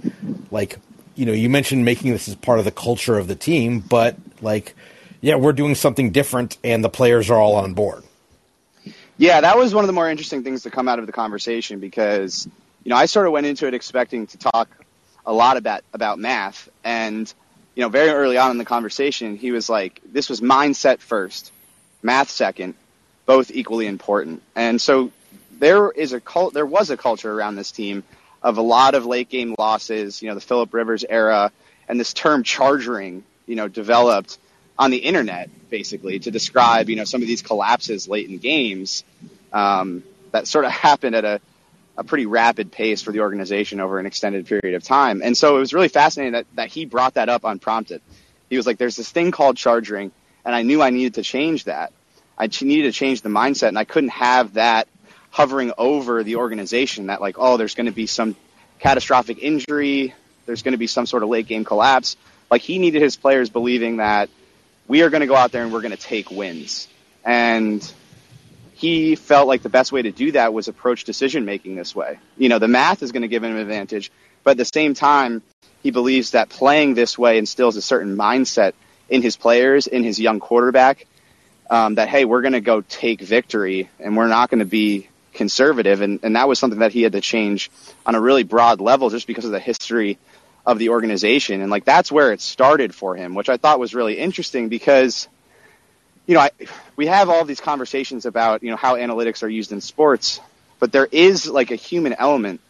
[0.50, 0.78] like
[1.14, 4.16] you know, you mentioned making this as part of the culture of the team, but
[4.40, 4.74] like,
[5.20, 8.02] yeah, we're doing something different, and the players are all on board.
[9.16, 11.78] Yeah, that was one of the more interesting things to come out of the conversation
[11.78, 12.48] because,
[12.82, 14.68] you know, I sort of went into it expecting to talk
[15.24, 17.32] a lot about about math, and
[17.74, 21.50] you know, very early on in the conversation, he was like, "This was mindset first,
[22.02, 22.74] math second,
[23.24, 25.12] both equally important." And so
[25.58, 28.04] there is a cult, there was a culture around this team
[28.42, 30.22] of a lot of late game losses.
[30.22, 31.50] You know, the Philip Rivers era,
[31.88, 34.38] and this term charging, you know, developed
[34.78, 39.04] on the internet basically to describe you know some of these collapses late in games
[39.52, 41.40] um, that sort of happened at a,
[41.96, 45.22] a pretty rapid pace for the organization over an extended period of time.
[45.22, 48.02] And so it was really fascinating that, that he brought that up unprompted.
[48.50, 50.12] He was like, "There's this thing called charging,"
[50.44, 51.92] and I knew I needed to change that.
[52.36, 54.88] I needed to change the mindset, and I couldn't have that
[55.34, 57.08] hovering over the organization.
[57.08, 58.36] That like, oh, there's going to be some
[58.78, 60.14] catastrophic injury,
[60.46, 62.16] there's going to be some sort of late game collapse.
[62.52, 64.30] Like he needed his players believing that
[64.86, 66.86] we are going to go out there and we're going to take wins.
[67.24, 67.92] And
[68.74, 72.20] he felt like the best way to do that was approach decision making this way.
[72.36, 74.12] You know, the math is going to give him an advantage,
[74.44, 75.42] but at the same time,
[75.82, 78.74] he believes that playing this way instills a certain mindset
[79.08, 81.06] in his players, in his young quarterback,
[81.68, 85.08] um, that hey, we're going to go take victory and we're not going to be
[85.34, 86.00] conservative.
[86.00, 87.70] And, and that was something that he had to change
[88.06, 90.18] on a really broad level just because of the history
[90.66, 91.60] of the organization.
[91.60, 95.28] And like that's where it started for him, which I thought was really interesting because,
[96.26, 96.50] you know, I,
[96.96, 100.40] we have all these conversations about, you know, how analytics are used in sports,
[100.78, 102.60] but there is like a human element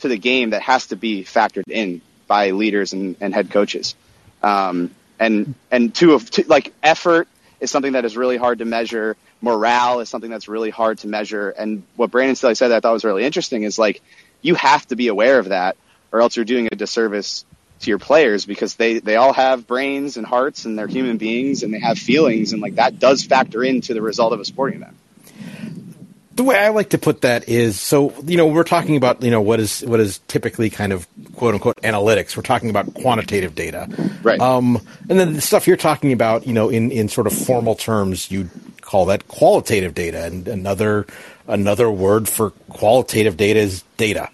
[0.00, 3.94] to the game that has to be factored in by leaders and, and head coaches.
[4.42, 7.28] Um, and, and to, to like effort
[7.60, 9.16] is something that is really hard to measure.
[9.40, 11.50] Morale is something that's really hard to measure.
[11.50, 14.02] And what Brandon Staley said that I thought was really interesting is like,
[14.42, 15.76] you have to be aware of that
[16.12, 17.44] or else you're doing a disservice
[17.80, 21.62] to your players because they they all have brains and hearts and they're human beings
[21.62, 24.80] and they have feelings and like that does factor into the result of a sporting
[24.80, 24.96] event.
[26.36, 29.30] The way I like to put that is so you know we're talking about you
[29.30, 32.36] know what is what is typically kind of quote unquote analytics.
[32.36, 33.88] We're talking about quantitative data,
[34.22, 34.40] right?
[34.40, 37.74] Um, and then the stuff you're talking about, you know, in in sort of formal
[37.74, 38.50] terms, you
[38.86, 41.06] call that qualitative data, and another
[41.46, 44.30] another word for qualitative data is data.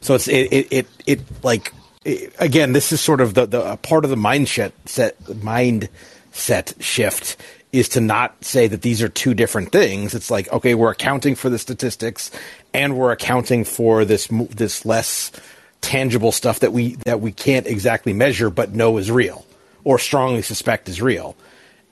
[0.00, 1.72] So it's it it it, it like
[2.04, 7.36] it, again, this is sort of the the part of the mindset set mindset shift
[7.72, 10.14] is to not say that these are two different things.
[10.14, 12.30] It's like okay, we're accounting for the statistics
[12.72, 15.32] and we're accounting for this this less
[15.80, 19.44] tangible stuff that we that we can't exactly measure but know is real
[19.84, 21.36] or strongly suspect is real.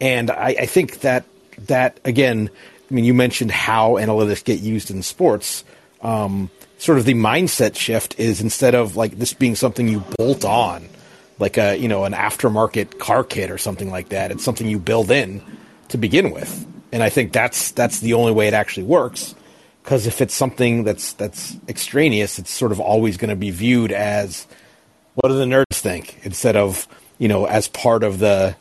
[0.01, 1.25] And I, I think that
[1.67, 2.51] that again,
[2.91, 5.65] I mean, you mentioned how analytics get used in sports.
[6.03, 10.45] Um, sort of the mindset shift is instead of like this being something you bolt
[10.45, 10.89] on,
[11.39, 14.31] like a you know an aftermarket car kit or something like that.
[14.31, 15.43] It's something you build in
[15.89, 19.35] to begin with, and I think that's that's the only way it actually works.
[19.83, 23.93] Because if it's something that's that's extraneous, it's sort of always going to be viewed
[23.93, 24.47] as
[25.15, 26.87] what do the nerds think instead of
[27.19, 28.57] you know as part of the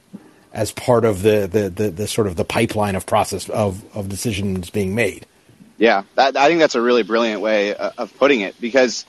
[0.53, 4.07] as part of the the, the, the sort of the pipeline of process of, of
[4.07, 5.25] decisions being made.
[5.77, 9.05] Yeah, that, I think that's a really brilliant way uh, of putting it because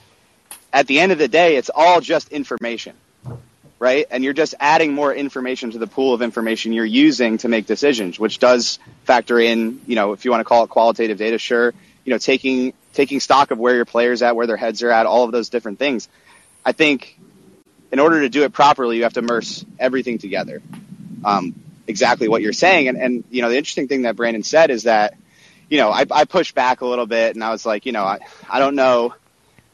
[0.73, 2.97] at the end of the day, it's all just information,
[3.79, 4.07] right?
[4.11, 7.67] And you're just adding more information to the pool of information you're using to make
[7.67, 11.39] decisions, which does factor in, you know, if you want to call it qualitative data,
[11.39, 14.91] sure, you know, taking taking stock of where your players at, where their heads are
[14.91, 16.09] at, all of those different things.
[16.65, 17.19] I think
[17.93, 20.63] in order to do it properly, you have to merge everything together.
[21.25, 21.55] Um,
[21.87, 24.85] exactly what you're saying, and and you know, the interesting thing that Brandon said is
[24.85, 25.17] that
[25.69, 28.05] you know, I, I pushed back a little bit and I was like, you know,
[28.05, 29.15] I, I don't know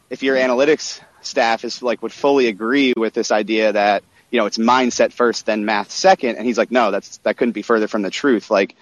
[0.08, 4.46] if your analytics staff is like would fully agree with this idea that, you know,
[4.46, 6.36] it's mindset first, then math second.
[6.36, 8.50] And he's like, no, that's, that couldn't be further from the truth.
[8.50, 8.76] Like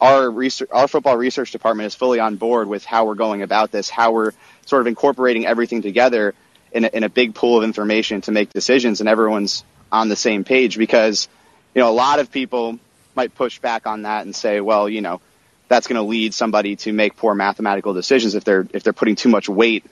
[0.00, 3.70] our research, our football research department is fully on board with how we're going about
[3.70, 4.32] this, how we're
[4.66, 6.34] sort of incorporating everything together
[6.72, 10.16] in a, in a big pool of information to make decisions and everyone's on the
[10.16, 11.28] same page because,
[11.74, 12.78] you know, a lot of people
[13.14, 15.20] might push back on that and say, well, you know,
[15.68, 19.16] that's going to lead somebody to make poor mathematical decisions if they're if they're putting
[19.16, 19.84] too much weight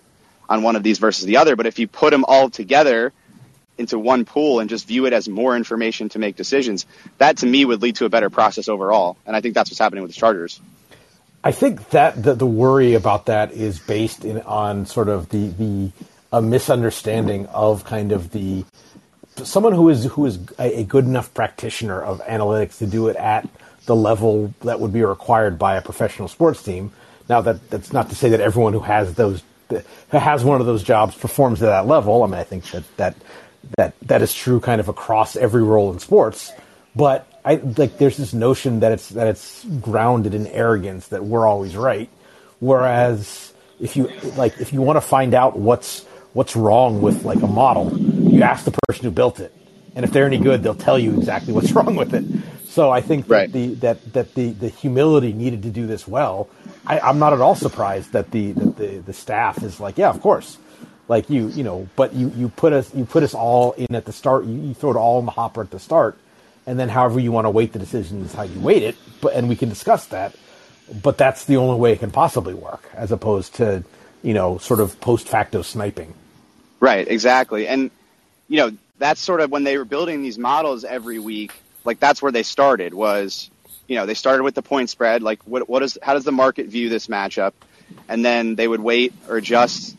[0.49, 1.57] on one of these versus the other.
[1.57, 3.13] But if you put them all together
[3.79, 6.87] into one pool and just view it as more information to make decisions,
[7.19, 9.17] that to me would lead to a better process overall.
[9.27, 10.61] And I think that's what's happening with the Chargers.
[11.43, 15.49] I think that the, the worry about that is based in on sort of the
[15.49, 15.93] the
[16.33, 18.65] a misunderstanding of kind of the
[19.37, 23.49] someone who is who is a, good enough practitioner of analytics to do it at
[23.87, 26.93] the level that would be required by a professional sports team.
[27.29, 30.67] Now that that's not to say that everyone who has those the, has one of
[30.67, 32.23] those jobs performs at that level.
[32.23, 33.17] I mean, I think that that
[33.77, 36.53] that that is true kind of across every role in sports.
[36.95, 41.47] But I like there's this notion that it's that it's grounded in arrogance that we're
[41.47, 42.11] always right,
[42.61, 47.43] whereas if you like if you want to find out what's what's wrong with like
[47.43, 47.91] a model,
[48.33, 49.55] you ask the person who built it,
[49.95, 52.25] and if they're any good, they'll tell you exactly what's wrong with it.
[52.67, 53.53] So I think that right.
[53.53, 56.49] the that that the the humility needed to do this well.
[56.87, 60.11] I, I'm not at all surprised that the that the the staff is like, yeah,
[60.11, 60.59] of course
[61.09, 64.05] like you you know but you you put us you put us all in at
[64.05, 66.17] the start you, you throw it all in the hopper at the start
[66.67, 69.35] and then however you want to weight the decision is how you weight it but
[69.35, 70.35] and we can discuss that
[71.03, 73.85] but that's the only way it can possibly work as opposed to
[74.23, 76.15] you know sort of post facto sniping
[76.81, 77.91] right exactly and
[78.53, 81.53] you know that's sort of when they were building these models every week
[81.85, 83.51] like that's where they started was
[83.89, 86.33] you know they started with the point spread like what what is how does the
[86.33, 87.53] market view this matchup
[88.09, 89.97] and then they would wait or adjust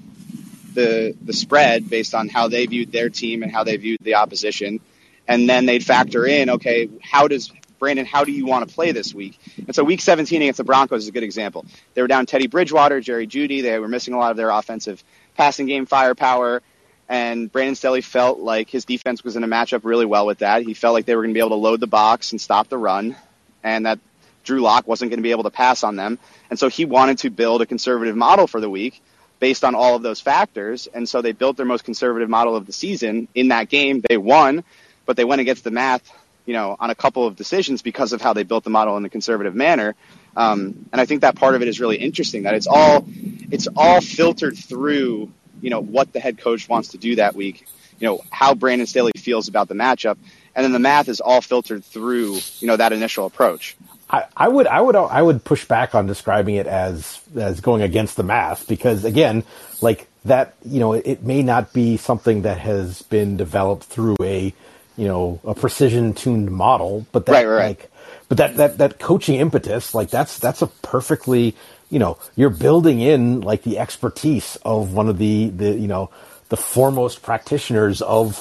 [0.74, 4.16] the the spread based on how they viewed their team and how they viewed the
[4.16, 4.80] opposition,
[5.28, 8.92] and then they'd factor in, okay, how does Brandon, how do you want to play
[8.92, 9.39] this week?
[9.58, 11.66] And so week 17 against the Broncos is a good example.
[11.94, 13.62] They were down Teddy Bridgewater, Jerry Jeudy.
[13.62, 15.04] They were missing a lot of their offensive
[15.36, 16.62] passing game firepower.
[17.10, 20.63] And Brandon Staley felt like his defense was in a matchup really well with that.
[20.63, 22.70] He felt like they were going to be able to load the box and stop
[22.70, 23.16] the run,
[23.63, 24.00] and that
[24.44, 26.20] Drew Lock wasn't going to be able to pass on them.
[26.50, 29.02] And so he wanted to build a conservative model for the week
[29.39, 30.88] based on all of those factors.
[30.88, 34.02] And so they built their most conservative model of the season in that game.
[34.08, 34.63] They won,
[35.06, 36.10] but they went against the math,
[36.46, 39.06] you know, on a couple of decisions because of how they built the model in
[39.06, 39.96] a conservative manner.
[40.36, 43.06] Um, and I think that part of it is really interesting that it's all,
[43.52, 45.32] it's all filtered through,
[45.63, 47.65] you know, what the head coach wants to do that week,
[47.99, 50.17] you know, how Brandon Staley feels about the matchup.
[50.56, 53.76] And then the math is all filtered through, you know, that initial approach.
[54.10, 57.82] I, I, would I would I would push back on describing it as as going
[57.82, 59.43] against the math because again,
[59.82, 64.17] like that, you know, it, it may not be something that has been developed through
[64.21, 64.54] a
[64.97, 67.67] you know a precision tuned model, but that right, right.
[67.69, 67.91] like
[68.34, 71.56] but that, that that coaching impetus, like that's that's a perfectly
[71.89, 76.10] you know you're building in like the expertise of one of the the you know
[76.50, 78.36] the foremost practitioners of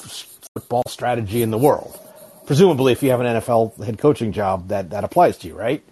[0.54, 1.98] football strategy in the world
[2.46, 5.82] presumably if you have an NFL head coaching job, that that applies to you, right?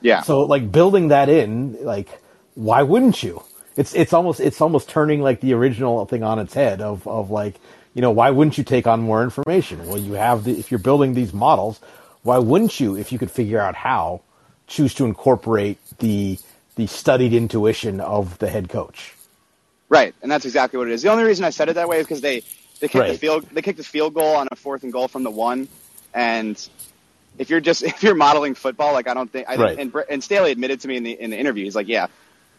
[0.00, 0.22] Yeah.
[0.22, 2.08] So like building that in, like
[2.54, 3.42] why wouldn't you?
[3.76, 7.30] It's it's almost it's almost turning like the original thing on its head of of
[7.30, 7.56] like
[7.94, 9.86] you know why wouldn't you take on more information?
[9.86, 11.80] Well, you have the if you're building these models,
[12.28, 14.20] why wouldn't you if you could figure out how
[14.66, 16.38] choose to incorporate the
[16.76, 19.14] the studied intuition of the head coach?
[19.88, 21.00] Right, and that's exactly what it is.
[21.00, 22.40] The only reason I said it that way is because they
[22.80, 23.12] they kicked right.
[23.12, 25.68] the field they kicked the field goal on a fourth and goal from the one,
[26.12, 26.68] and
[27.38, 29.78] if you're just if you're modeling football, like I don't think, I right.
[29.78, 32.08] and, and Staley admitted to me in the in the interview, he's like, yeah,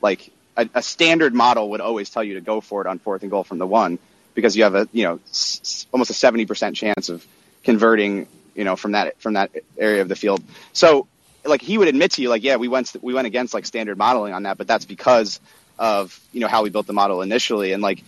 [0.01, 3.21] like a, a, standard model would always tell you to go for it on fourth
[3.21, 3.99] and goal from the one
[4.33, 7.23] because you have a you know s- almost a seventy percent chance of
[7.63, 8.27] converting
[8.59, 10.43] you know from that from that area of the field.
[10.73, 11.07] So
[11.45, 13.97] like he would admit to you, like yeah, we went we went against like standard
[13.97, 15.39] modeling on that, but that's because
[15.79, 18.03] of you know how we built the model initially, and like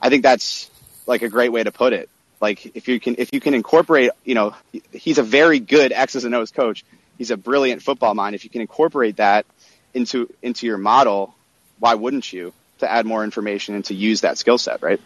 [0.00, 0.70] I think that's
[1.06, 2.08] like a great way to put it.
[2.40, 4.54] Like if you can if you can incorporate, you know,
[4.92, 6.84] he's a very good X's and O's coach.
[7.18, 8.36] He's a brilliant football mind.
[8.36, 9.44] If you can incorporate that
[9.92, 11.34] into into your model,
[11.80, 15.00] why wouldn't you to add more information and to use that skill set, right?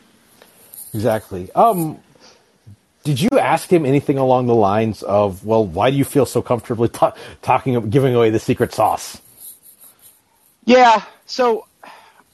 [0.93, 1.51] Exactly.
[1.53, 1.99] Um,
[3.05, 6.41] did you ask him anything along the lines of, well, why do you feel so
[6.41, 7.07] comfortably t-
[7.43, 9.21] talking, giving away the secret sauce?
[10.65, 11.05] Yeah.
[11.27, 11.67] So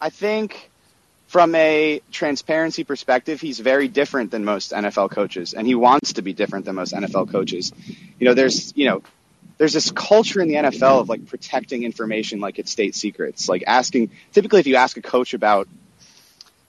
[0.00, 0.70] I think
[1.26, 6.22] from a transparency perspective, he's very different than most NFL coaches, and he wants to
[6.22, 7.72] be different than most NFL coaches.
[8.18, 9.02] You know, there's you know,
[9.58, 13.48] there's this culture in the NFL of like protecting information like it's state secrets.
[13.48, 15.68] Like asking, typically, if you ask a coach about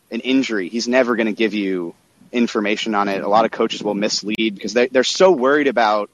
[0.10, 1.96] an injury, he's never going to give you
[2.32, 3.24] information on it.
[3.24, 6.10] A lot of coaches will mislead because they, they're so worried about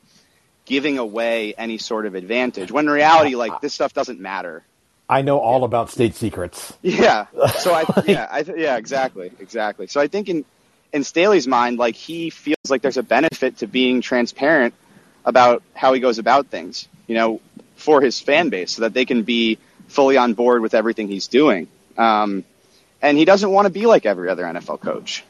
[0.65, 2.71] giving away any sort of advantage.
[2.71, 4.63] When in reality, like this stuff doesn't matter.
[5.09, 6.73] I know all about state secrets.
[6.81, 7.27] Yeah.
[7.59, 9.87] So I yeah I yeah exactly exactly.
[9.87, 10.45] So I think in
[10.93, 14.73] in Staley's mind, like he feels like there's a benefit to being transparent
[15.25, 17.41] about how he goes about things, you know,
[17.75, 21.27] for his fan base, so that they can be fully on board with everything he's
[21.27, 21.67] doing.
[21.97, 22.43] Um,
[23.01, 25.23] and he doesn't want to be like every other NFL coach.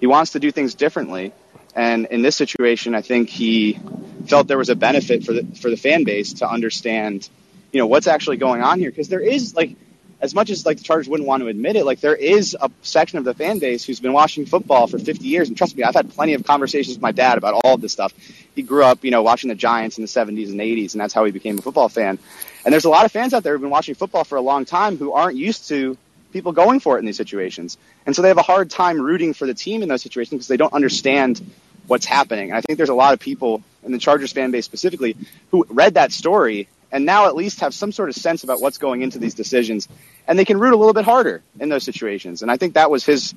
[0.00, 1.32] He wants to do things differently.
[1.74, 3.78] And in this situation, I think he
[4.26, 7.28] felt there was a benefit for the for the fan base to understand
[7.72, 9.76] you know what's actually going on here because there is like
[10.20, 12.70] as much as like the Chargers wouldn't want to admit it, like there is a
[12.82, 15.82] section of the fan base who's been watching football for 50 years, and trust me,
[15.82, 18.12] I've had plenty of conversations with my dad about all of this stuff.
[18.54, 21.14] He grew up, you know, watching the Giants in the 70s and 80s, and that's
[21.14, 22.18] how he became a football fan.
[22.64, 24.66] And there's a lot of fans out there who've been watching football for a long
[24.66, 25.96] time who aren't used to
[26.32, 27.78] people going for it in these situations.
[28.06, 30.48] And so they have a hard time rooting for the team in those situations because
[30.48, 31.40] they don't understand
[31.86, 32.50] what's happening.
[32.50, 35.16] And I think there's a lot of people in the Chargers fan base specifically
[35.50, 38.78] who read that story and now at least have some sort of sense about what's
[38.78, 39.88] going into these decisions
[40.26, 42.42] and they can root a little bit harder in those situations.
[42.42, 43.34] And I think that was his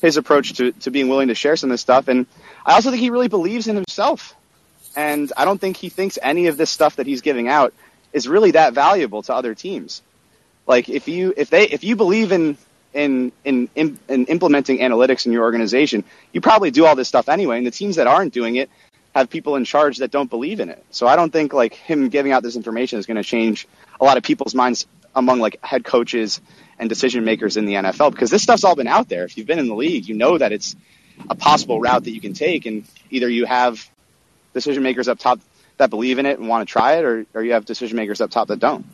[0.00, 2.08] his approach to, to being willing to share some of this stuff.
[2.08, 2.26] And
[2.66, 4.34] I also think he really believes in himself.
[4.94, 7.72] And I don't think he thinks any of this stuff that he's giving out
[8.12, 10.02] is really that valuable to other teams.
[10.66, 12.56] Like if you if they if you believe in
[12.92, 17.28] in in in, in implementing analytics in your organization, you probably do all this stuff
[17.28, 17.58] anyway.
[17.58, 18.70] And the teams that aren't doing it
[19.14, 20.84] have people in charge that don't believe in it.
[20.90, 23.68] So I don't think like him giving out this information is going to change
[24.00, 26.40] a lot of people's minds among like head coaches
[26.78, 29.24] and decision makers in the NFL because this stuff's all been out there.
[29.24, 30.74] If you've been in the league, you know that it's
[31.30, 33.88] a possible route that you can take, and either you have
[34.52, 35.40] decision makers up top
[35.76, 38.20] that believe in it and want to try it, or, or you have decision makers
[38.20, 38.84] up top that don't.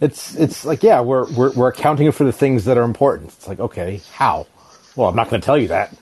[0.00, 3.30] It's it's like yeah, we're we're we're accounting for the things that are important.
[3.30, 4.46] It's like okay, how?
[4.96, 5.96] Well, I'm not going to tell you that.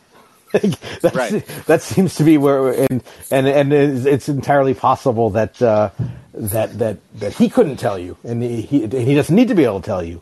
[1.14, 1.47] right.
[1.66, 5.90] That seems to be where, and and and it's entirely possible that uh,
[6.34, 9.80] that that that he couldn't tell you, and he he doesn't need to be able
[9.80, 10.20] to tell you.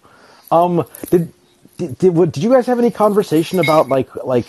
[0.51, 1.33] Um, did
[1.79, 4.47] did did, did you guys have any conversation about like like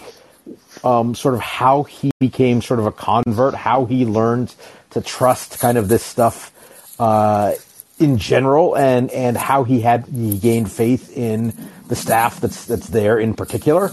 [0.83, 4.53] um, sort of how he became sort of a convert, how he learned
[4.91, 6.51] to trust kind of this stuff
[6.99, 7.53] uh,
[8.01, 11.53] in general, and and how he had he gained faith in
[11.87, 13.91] the staff that's that's there in particular?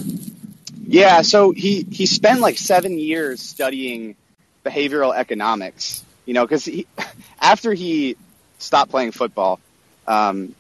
[0.87, 4.17] Yeah, so he he spent like seven years studying
[4.65, 6.05] behavioral economics.
[6.25, 6.69] You know, because
[7.41, 8.17] after he
[8.59, 9.61] stopped playing football
[10.07, 10.55] um,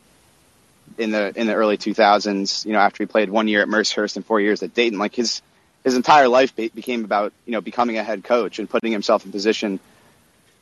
[0.99, 4.17] in the in the early 2000s, you know, after he played one year at Mercyhurst
[4.17, 5.43] and four years at Dayton, like his
[5.85, 9.25] his entire life be- became about you know becoming a head coach and putting himself
[9.25, 9.81] in position,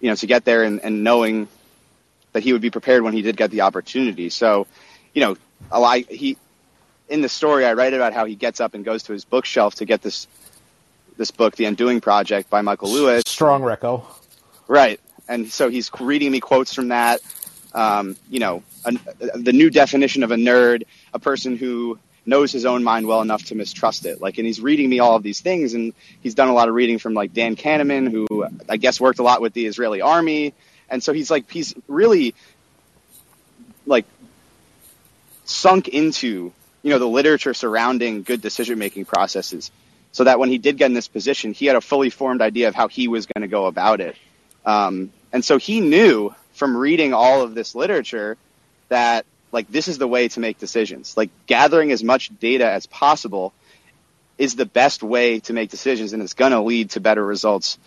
[0.00, 1.48] you know, to get there and, and knowing
[2.36, 4.28] that he would be prepared when he did get the opportunity.
[4.28, 4.66] So,
[5.14, 5.38] you know,
[5.70, 6.36] a lot, he
[7.08, 9.76] in the story, I write about how he gets up and goes to his bookshelf
[9.76, 10.28] to get this
[11.16, 13.22] this book, The Undoing Project by Michael Lewis.
[13.26, 14.04] Strong reco.
[14.68, 15.00] Right.
[15.26, 17.20] And so he's reading me quotes from that.
[17.72, 18.92] Um, you know, a,
[19.34, 20.82] the new definition of a nerd,
[21.14, 24.20] a person who knows his own mind well enough to mistrust it.
[24.20, 26.74] Like, and he's reading me all of these things, and he's done a lot of
[26.74, 30.52] reading from like Dan Kahneman, who I guess worked a lot with the Israeli army,
[30.88, 32.34] and so he's like he's really
[33.86, 34.04] like
[35.44, 36.52] sunk into
[36.86, 39.72] you know, the literature surrounding good decision making processes
[40.12, 42.68] so that when he did get in this position, he had a fully formed idea
[42.68, 44.14] of how he was going to go about it.
[44.64, 48.36] Um, and so he knew from reading all of this literature
[48.88, 51.16] that like this is the way to make decisions.
[51.16, 53.52] Like gathering as much data as possible
[54.38, 57.80] is the best way to make decisions and it's going to lead to better results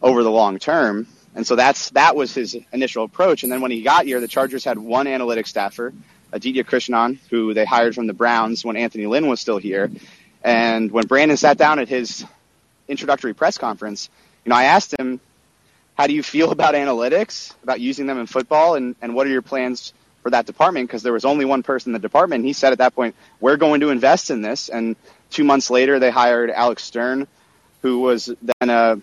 [0.00, 1.06] over the long term.
[1.34, 3.42] And so that's that was his initial approach.
[3.42, 5.92] And then when he got here, the Chargers had one analytics staffer
[6.32, 9.90] Aditya Krishnan, who they hired from the Browns when Anthony Lynn was still here.
[10.42, 12.24] And when Brandon sat down at his
[12.88, 14.08] introductory press conference,
[14.44, 15.20] you know, I asked him,
[15.96, 19.30] how do you feel about analytics, about using them in football, and, and what are
[19.30, 20.88] your plans for that department?
[20.88, 22.44] Because there was only one person in the department.
[22.44, 24.68] He said at that point, we're going to invest in this.
[24.68, 24.96] And
[25.30, 27.26] two months later, they hired Alex Stern,
[27.82, 29.00] who was then a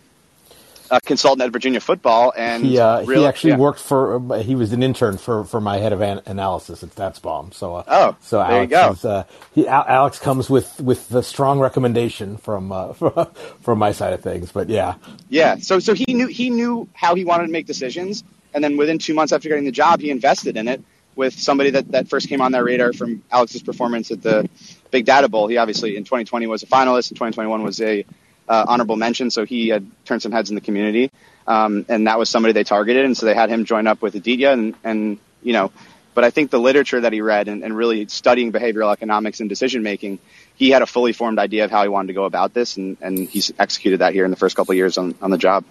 [0.91, 3.57] a consultant at Virginia Football, and he, uh, really, he actually yeah.
[3.57, 4.33] worked for.
[4.33, 7.53] Uh, he was an intern for, for my head of an- analysis at StatsBomb.
[7.53, 8.91] So uh, oh, so there Alex you go.
[8.91, 9.23] Is, uh,
[9.53, 12.93] he, Alex comes with with the strong recommendation from uh,
[13.61, 14.51] from my side of things.
[14.51, 14.95] But yeah,
[15.29, 15.57] yeah.
[15.57, 18.23] So so he knew he knew how he wanted to make decisions,
[18.53, 20.81] and then within two months after getting the job, he invested in it
[21.15, 24.49] with somebody that that first came on their radar from Alex's performance at the
[24.91, 25.47] Big Data Bowl.
[25.47, 28.05] He obviously in 2020 was a finalist, in 2021 was a
[28.47, 31.11] uh, honorable mention, so he had turned some heads in the community,
[31.47, 34.15] um, and that was somebody they targeted, and so they had him join up with
[34.15, 35.71] Aditya, and, and you know,
[36.13, 39.47] but I think the literature that he read and, and really studying behavioral economics and
[39.47, 40.17] decision making,
[40.55, 42.97] he had a fully formed idea of how he wanted to go about this, and,
[43.01, 45.63] and he's executed that here in the first couple of years on, on the job.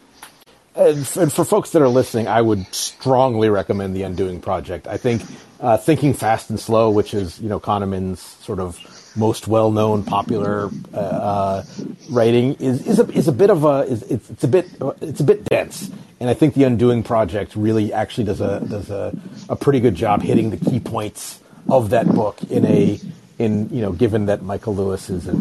[0.77, 4.87] And for folks that are listening, I would strongly recommend the Undoing Project.
[4.87, 5.23] I think
[5.59, 8.79] uh, Thinking Fast and Slow, which is you know Kahneman's sort of
[9.17, 11.65] most well-known, popular uh, uh,
[12.11, 14.67] writing is is a, is a bit of a is, it's, it's a bit
[15.01, 15.91] it's a bit dense,
[16.21, 19.17] and I think the Undoing Project really actually does a does a,
[19.49, 23.01] a pretty good job hitting the key points of that book in a
[23.39, 25.41] in you know given that Michael Lewis is a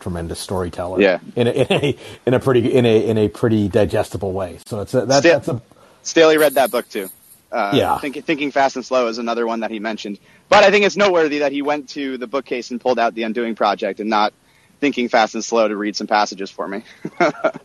[0.00, 3.68] tremendous storyteller, yeah, in a, in a in a pretty in a in a pretty
[3.68, 4.58] digestible way.
[4.66, 5.60] So it's a that, that's a
[6.02, 7.10] Staley read that book too.
[7.50, 7.98] Uh, yeah.
[7.98, 10.18] Think, thinking Fast and Slow is another one that he mentioned.
[10.48, 13.22] But I think it's noteworthy that he went to the bookcase and pulled out the
[13.22, 14.32] Undoing Project and not
[14.78, 16.82] Thinking Fast and Slow to read some passages for me.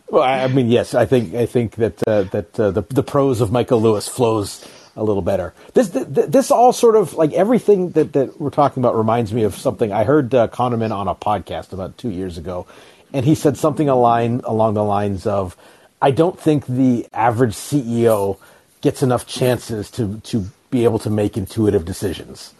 [0.08, 3.42] well, I mean, yes, I think I think that uh, that uh, the the prose
[3.42, 4.66] of Michael Lewis flows
[4.96, 5.52] a little better.
[5.74, 9.54] This this all sort of like everything that, that we're talking about reminds me of
[9.54, 12.66] something I heard uh, Kahneman on a podcast about two years ago,
[13.12, 15.54] and he said something along along the lines of,
[16.00, 18.38] "I don't think the average CEO
[18.82, 22.52] gets enough chances to to be able to make intuitive decisions."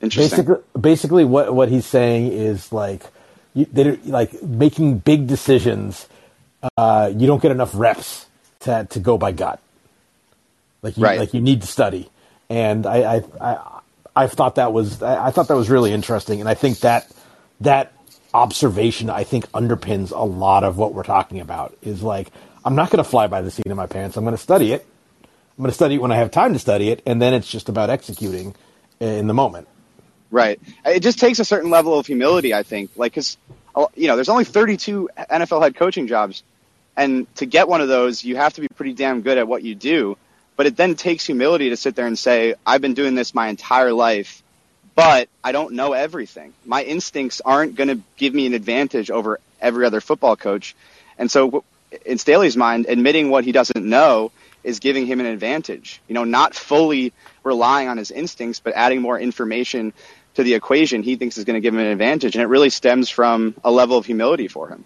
[0.00, 0.44] Interesting.
[0.44, 3.02] Basically, basically, what what he's saying is like,
[3.54, 6.06] you, they like making big decisions.
[6.76, 8.26] Uh, you don't get enough reps
[8.60, 9.60] to to go by gut.
[10.82, 11.18] Like you, Right.
[11.18, 12.10] like you need to study,
[12.50, 13.80] and I, I, I,
[14.14, 17.10] I thought that was, I, I thought that was really interesting, and I think that
[17.62, 17.92] that
[18.34, 21.74] observation, I think, underpins a lot of what we're talking about.
[21.80, 22.28] Is like,
[22.66, 24.18] I'm not going to fly by the seat of my pants.
[24.18, 24.86] I'm going to study it.
[25.56, 27.48] I'm going to study it when I have time to study it, and then it's
[27.48, 28.54] just about executing
[28.98, 29.68] in the moment.
[30.30, 30.60] Right.
[30.84, 32.90] It just takes a certain level of humility, I think.
[32.96, 33.36] Like, because
[33.76, 36.42] uh, you know, there's only 32 NFL head coaching jobs,
[36.96, 39.62] and to get one of those, you have to be pretty damn good at what
[39.62, 40.16] you do.
[40.56, 43.48] But it then takes humility to sit there and say, "I've been doing this my
[43.48, 44.42] entire life,
[44.94, 46.52] but I don't know everything.
[46.64, 50.76] My instincts aren't going to give me an advantage over every other football coach."
[51.18, 51.64] And so,
[52.06, 54.30] in Staley's mind, admitting what he doesn't know
[54.64, 56.00] is giving him an advantage.
[56.08, 57.12] You know, not fully
[57.44, 59.92] relying on his instincts, but adding more information
[60.34, 62.34] to the equation he thinks is going to give him an advantage.
[62.34, 64.84] And it really stems from a level of humility for him.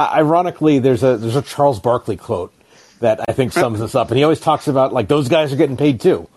[0.00, 2.52] ironically, there's a there's a Charles Barkley quote
[3.00, 5.56] that I think sums this up, and he always talks about like those guys are
[5.56, 6.28] getting paid too.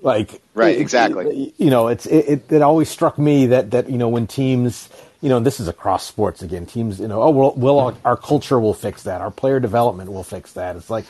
[0.00, 1.54] Like Right, exactly.
[1.56, 4.88] You know, it's it, it, it always struck me that that you know when teams
[5.22, 8.16] you know this is across sports again teams you know oh well, well our, our
[8.16, 11.04] culture will fix that our player development will fix that it's like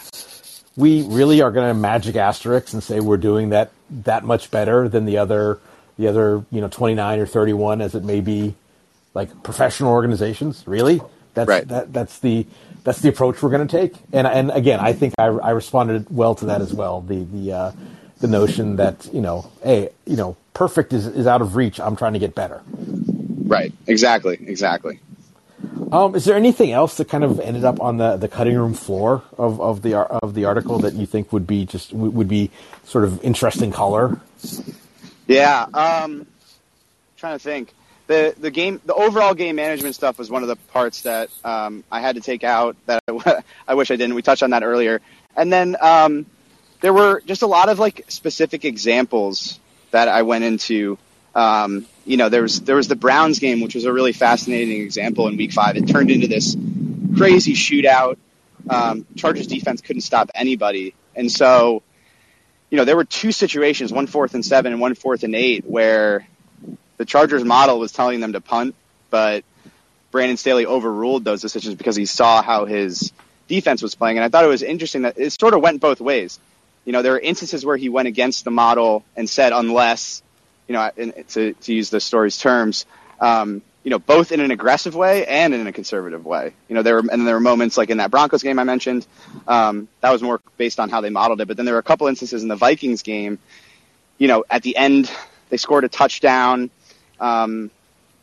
[0.77, 4.89] we really are going to magic asterisks and say we're doing that that much better
[4.89, 5.59] than the other
[5.99, 8.55] the other you know 29 or 31 as it may be
[9.15, 11.01] like professional organizations really
[11.35, 11.69] that's Right.
[11.69, 12.47] that that's the
[12.85, 16.07] that's the approach we're going to take and and again i think i, I responded
[16.11, 17.73] well to that as well the the uh,
[18.21, 21.97] the notion that you know hey you know perfect is, is out of reach i'm
[21.97, 22.63] trying to get better
[23.45, 23.73] Right.
[23.87, 24.39] Exactly.
[24.47, 25.01] Exactly.
[25.91, 28.75] Um, is there anything else that kind of ended up on the, the cutting room
[28.75, 32.51] floor of, of the of the article that you think would be just would be
[32.85, 34.21] sort of interesting color
[35.27, 35.67] Yeah.
[35.73, 36.27] Um,
[37.17, 37.73] trying to think.
[38.09, 41.85] The the game, the overall game management stuff was one of the parts that um,
[41.91, 42.77] I had to take out.
[42.87, 44.15] That I, I wish I didn't.
[44.15, 45.01] We touched on that earlier.
[45.37, 46.27] And then um,
[46.81, 49.59] there were just a lot of like specific examples
[49.93, 50.99] that I went into.
[51.35, 54.83] Um, you know, there was there was the Browns game, which was a really fascinating
[54.83, 55.77] example in Week Five.
[55.77, 56.57] It turned into this
[57.17, 58.17] crazy shootout.
[58.69, 61.83] Um, Chargers defense couldn't stop anybody, and so
[62.73, 65.67] you know, there were two situations, one fourth and seven and one fourth and eight,
[65.67, 66.27] where
[66.97, 68.75] the Chargers model was telling them to punt,
[69.11, 69.45] but
[70.11, 73.13] Brandon Staley overruled those decisions because he saw how his
[73.47, 74.17] defense was playing.
[74.17, 76.41] And I thought it was interesting that it sort of went both ways.
[76.87, 80.23] You know, there were instances where he went against the model and said, unless,
[80.69, 80.91] you know,
[81.29, 82.87] to, to use the story's terms,
[83.21, 86.53] um, you know, both in an aggressive way and in a conservative way.
[86.69, 89.07] You know, there were, and there were moments like in that Broncos game I mentioned,
[89.49, 91.49] um, that was more based on how they modeled it.
[91.49, 93.39] But then there were a couple instances in the Vikings game,
[94.19, 95.11] you know, at the end,
[95.49, 96.71] they scored a touchdown,
[97.19, 97.71] um,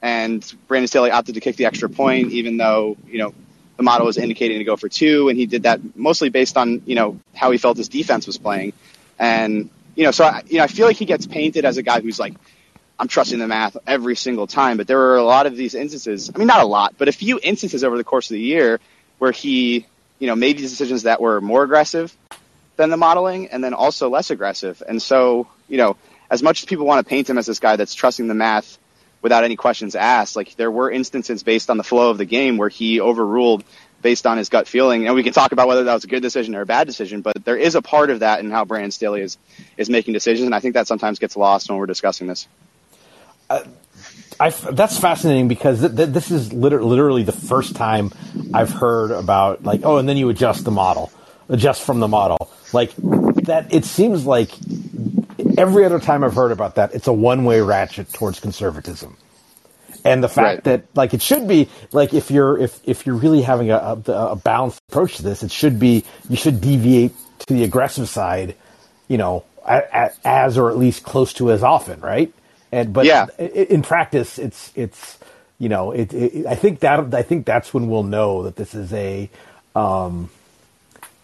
[0.02, 3.34] and Brandon Staley opted to kick the extra point, even though, you know,
[3.76, 6.82] the model was indicating to go for two, and he did that mostly based on,
[6.86, 8.74] you know, how he felt his defense was playing.
[9.18, 9.70] And,
[10.00, 12.00] you know, so, I, you know, I feel like he gets painted as a guy
[12.00, 12.34] who's like,
[12.98, 14.78] I'm trusting the math every single time.
[14.78, 16.32] But there were a lot of these instances.
[16.34, 18.80] I mean, not a lot, but a few instances over the course of the year
[19.18, 19.86] where he,
[20.18, 22.16] you know, made these decisions that were more aggressive
[22.78, 24.82] than the modeling and then also less aggressive.
[24.88, 25.98] And so, you know,
[26.32, 28.78] as much as people want to paint him as this guy that's trusting the math
[29.22, 32.56] without any questions asked, like there were instances based on the flow of the game
[32.56, 33.66] where he overruled
[34.02, 35.06] based on his gut feeling.
[35.06, 37.22] And we can talk about whether that was a good decision or a bad decision,
[37.22, 39.38] but there is a part of that in how Brandon Staley is,
[39.78, 40.46] is making decisions.
[40.46, 42.48] And I think that sometimes gets lost when we're discussing this.
[43.50, 43.64] Uh,
[44.40, 48.12] I, that's fascinating because th- th- this is liter- literally the first time
[48.54, 51.12] I've heard about like oh and then you adjust the model
[51.50, 54.52] adjust from the model like that it seems like
[55.58, 59.18] every other time I've heard about that it's a one way ratchet towards conservatism
[60.06, 60.64] and the fact Right.
[60.66, 64.12] that like it should be like if you're if if you're really having a, a,
[64.12, 68.56] a balanced approach to this it should be you should deviate to the aggressive side
[69.08, 72.32] you know a, a, as or at least close to as often right
[72.72, 73.26] and but Yeah.
[73.40, 75.18] in practice, it's it's
[75.58, 76.46] you know it, it.
[76.46, 79.28] I think that I think that's when we'll know that this is a
[79.76, 80.30] um,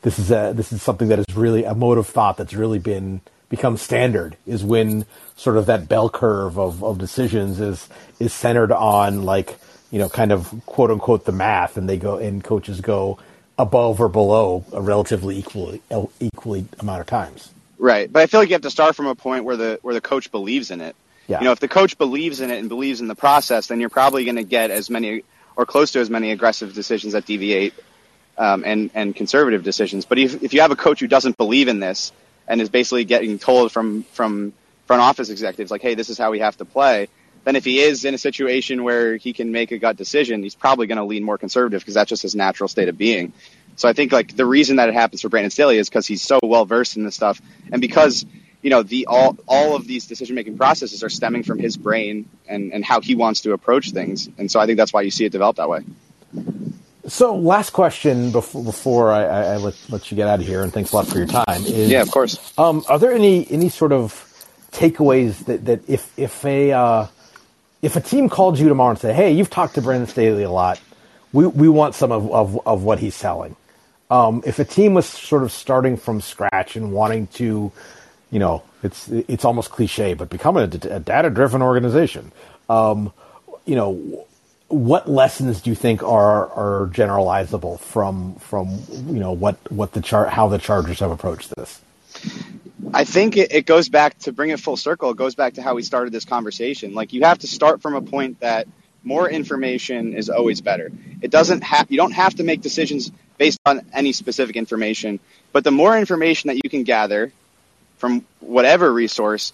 [0.01, 2.80] this is a this is something that is really a mode of thought that's really
[2.80, 4.38] been become standard.
[4.46, 7.88] Is when sort of that bell curve of, of decisions is
[8.20, 9.58] is centered on like
[9.91, 13.18] you know kind of quote unquote the math, and they go and coaches go
[13.58, 15.82] above or below a relatively equally
[16.20, 17.52] equally amount of times.
[17.78, 19.93] Right, but I feel like you have to start from a point where the where
[19.93, 20.96] the coach believes in it.
[21.28, 21.39] Yeah.
[21.39, 23.89] You know, if the coach believes in it and believes in the process, then you're
[23.89, 25.24] probably going to get as many
[25.56, 27.74] or close to as many aggressive decisions that deviate
[28.38, 30.06] um, and and conservative decisions.
[30.06, 32.12] But if if you have a coach who doesn't believe in this
[32.48, 34.54] and is basically getting told from from
[34.86, 37.08] front office executives like, hey, this is how we have to play,
[37.46, 40.56] then if he is in a situation where he can make a gut decision, he's
[40.56, 43.34] probably going to lean more conservative because that's just his natural state of being.
[43.76, 46.22] So I think like the reason that it happens for Brandon Staley is because he's
[46.22, 47.41] so well versed in this stuff,
[47.72, 48.26] and because
[48.62, 52.28] you know the all all of these decision making processes are stemming from his brain
[52.48, 55.12] and and how he wants to approach things, and so I think that's why you
[55.12, 55.84] see it develop that way.
[57.08, 60.64] So, last question before before I, I, I let let you get out of here,
[60.64, 61.64] and thanks a lot for your time.
[61.64, 62.53] Is, Yeah, of course.
[62.58, 64.24] Um, are there any any sort of
[64.72, 67.08] takeaways that, that if if a uh,
[67.82, 70.49] if a team called you tomorrow and said, "Hey, you've talked to Brandon Staley a
[70.49, 70.82] lot.
[71.32, 73.56] We we want some of of, of what he's selling."
[74.10, 77.72] Um, if a team was sort of starting from scratch and wanting to,
[78.32, 82.32] you know, it's it's almost cliche, but becoming a, a data driven organization,
[82.70, 83.12] um,
[83.66, 84.26] you know,
[84.68, 90.01] what lessons do you think are are generalizable from from you know what what the
[90.01, 91.82] chart how the Chargers have approached this?
[92.93, 95.11] I think it, it goes back to bring it full circle.
[95.11, 96.93] It goes back to how we started this conversation.
[96.93, 98.68] Like you have to start from a point that
[99.03, 100.91] more information is always better.
[101.22, 105.20] It doesn't have you don't have to make decisions based on any specific information,
[105.51, 107.32] but the more information that you can gather
[107.97, 109.53] from whatever resource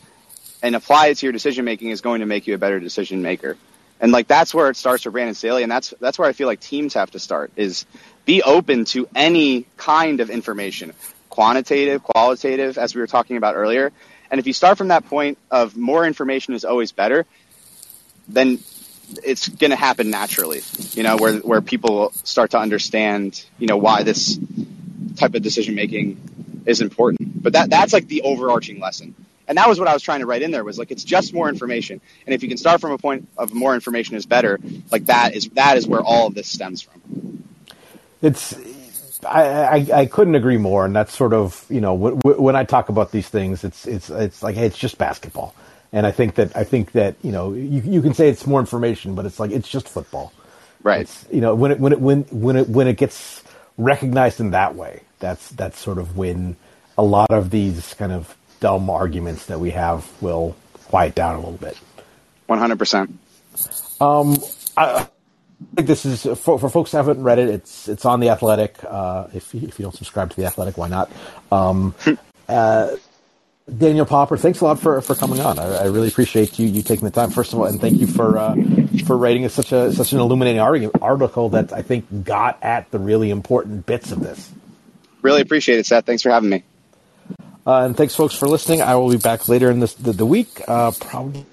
[0.63, 3.21] and apply it to your decision making is going to make you a better decision
[3.21, 3.57] maker.
[4.01, 6.47] And like that's where it starts for Brandon Staley, and that's that's where I feel
[6.47, 7.85] like teams have to start is
[8.25, 10.93] be open to any kind of information,
[11.29, 13.91] quantitative, qualitative, as we were talking about earlier.
[14.31, 17.25] And if you start from that point of more information is always better,
[18.27, 18.59] then
[19.23, 20.61] it's going to happen naturally,
[20.93, 24.39] you know, where, where people start to understand, you know, why this
[25.17, 27.43] type of decision making is important.
[27.43, 29.15] But that, that's like the overarching lesson.
[29.51, 31.33] And that was what I was trying to write in there was like, it's just
[31.33, 31.99] more information.
[32.25, 34.57] And if you can start from a point of more information is better,
[34.93, 37.43] like that is, that is where all of this stems from.
[38.21, 38.55] It's,
[39.25, 40.85] I, I, I couldn't agree more.
[40.85, 43.85] And that's sort of, you know, w- w- when I talk about these things, it's,
[43.85, 45.53] it's, it's like, hey, it's just basketball.
[45.91, 48.61] And I think that, I think that, you know, you, you can say it's more
[48.61, 50.31] information, but it's like, it's just football.
[50.81, 51.01] Right.
[51.01, 53.43] It's, you know, when it, when it, when, when it, when it gets
[53.77, 56.55] recognized in that way, that's, that's sort of when
[56.97, 60.55] a lot of these kind of dumb arguments that we have will
[60.85, 61.77] quiet down a little bit.
[62.47, 63.11] 100%.
[64.77, 67.49] I think this is for, for folks who haven't read it.
[67.49, 68.77] It's it's on the Athletic.
[68.83, 71.11] Uh, if you, if you don't subscribe to the Athletic, why not?
[71.51, 71.93] Um,
[72.49, 72.95] uh,
[73.77, 75.59] Daniel Popper, thanks a lot for, for coming on.
[75.59, 77.29] I, I really appreciate you you taking the time.
[77.29, 78.55] First of all, and thank you for uh,
[79.05, 83.29] for writing such a such an illuminating article that I think got at the really
[83.29, 84.51] important bits of this.
[85.21, 86.05] Really appreciate it, Seth.
[86.05, 86.63] Thanks for having me.
[87.65, 88.81] Uh, and thanks, folks, for listening.
[88.81, 91.45] I will be back later in this the, the week, uh, probably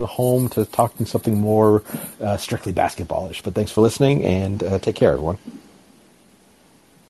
[0.00, 1.82] home to talking something more
[2.20, 3.42] uh, strictly basketballish.
[3.42, 5.38] But thanks for listening, and uh, take care, everyone.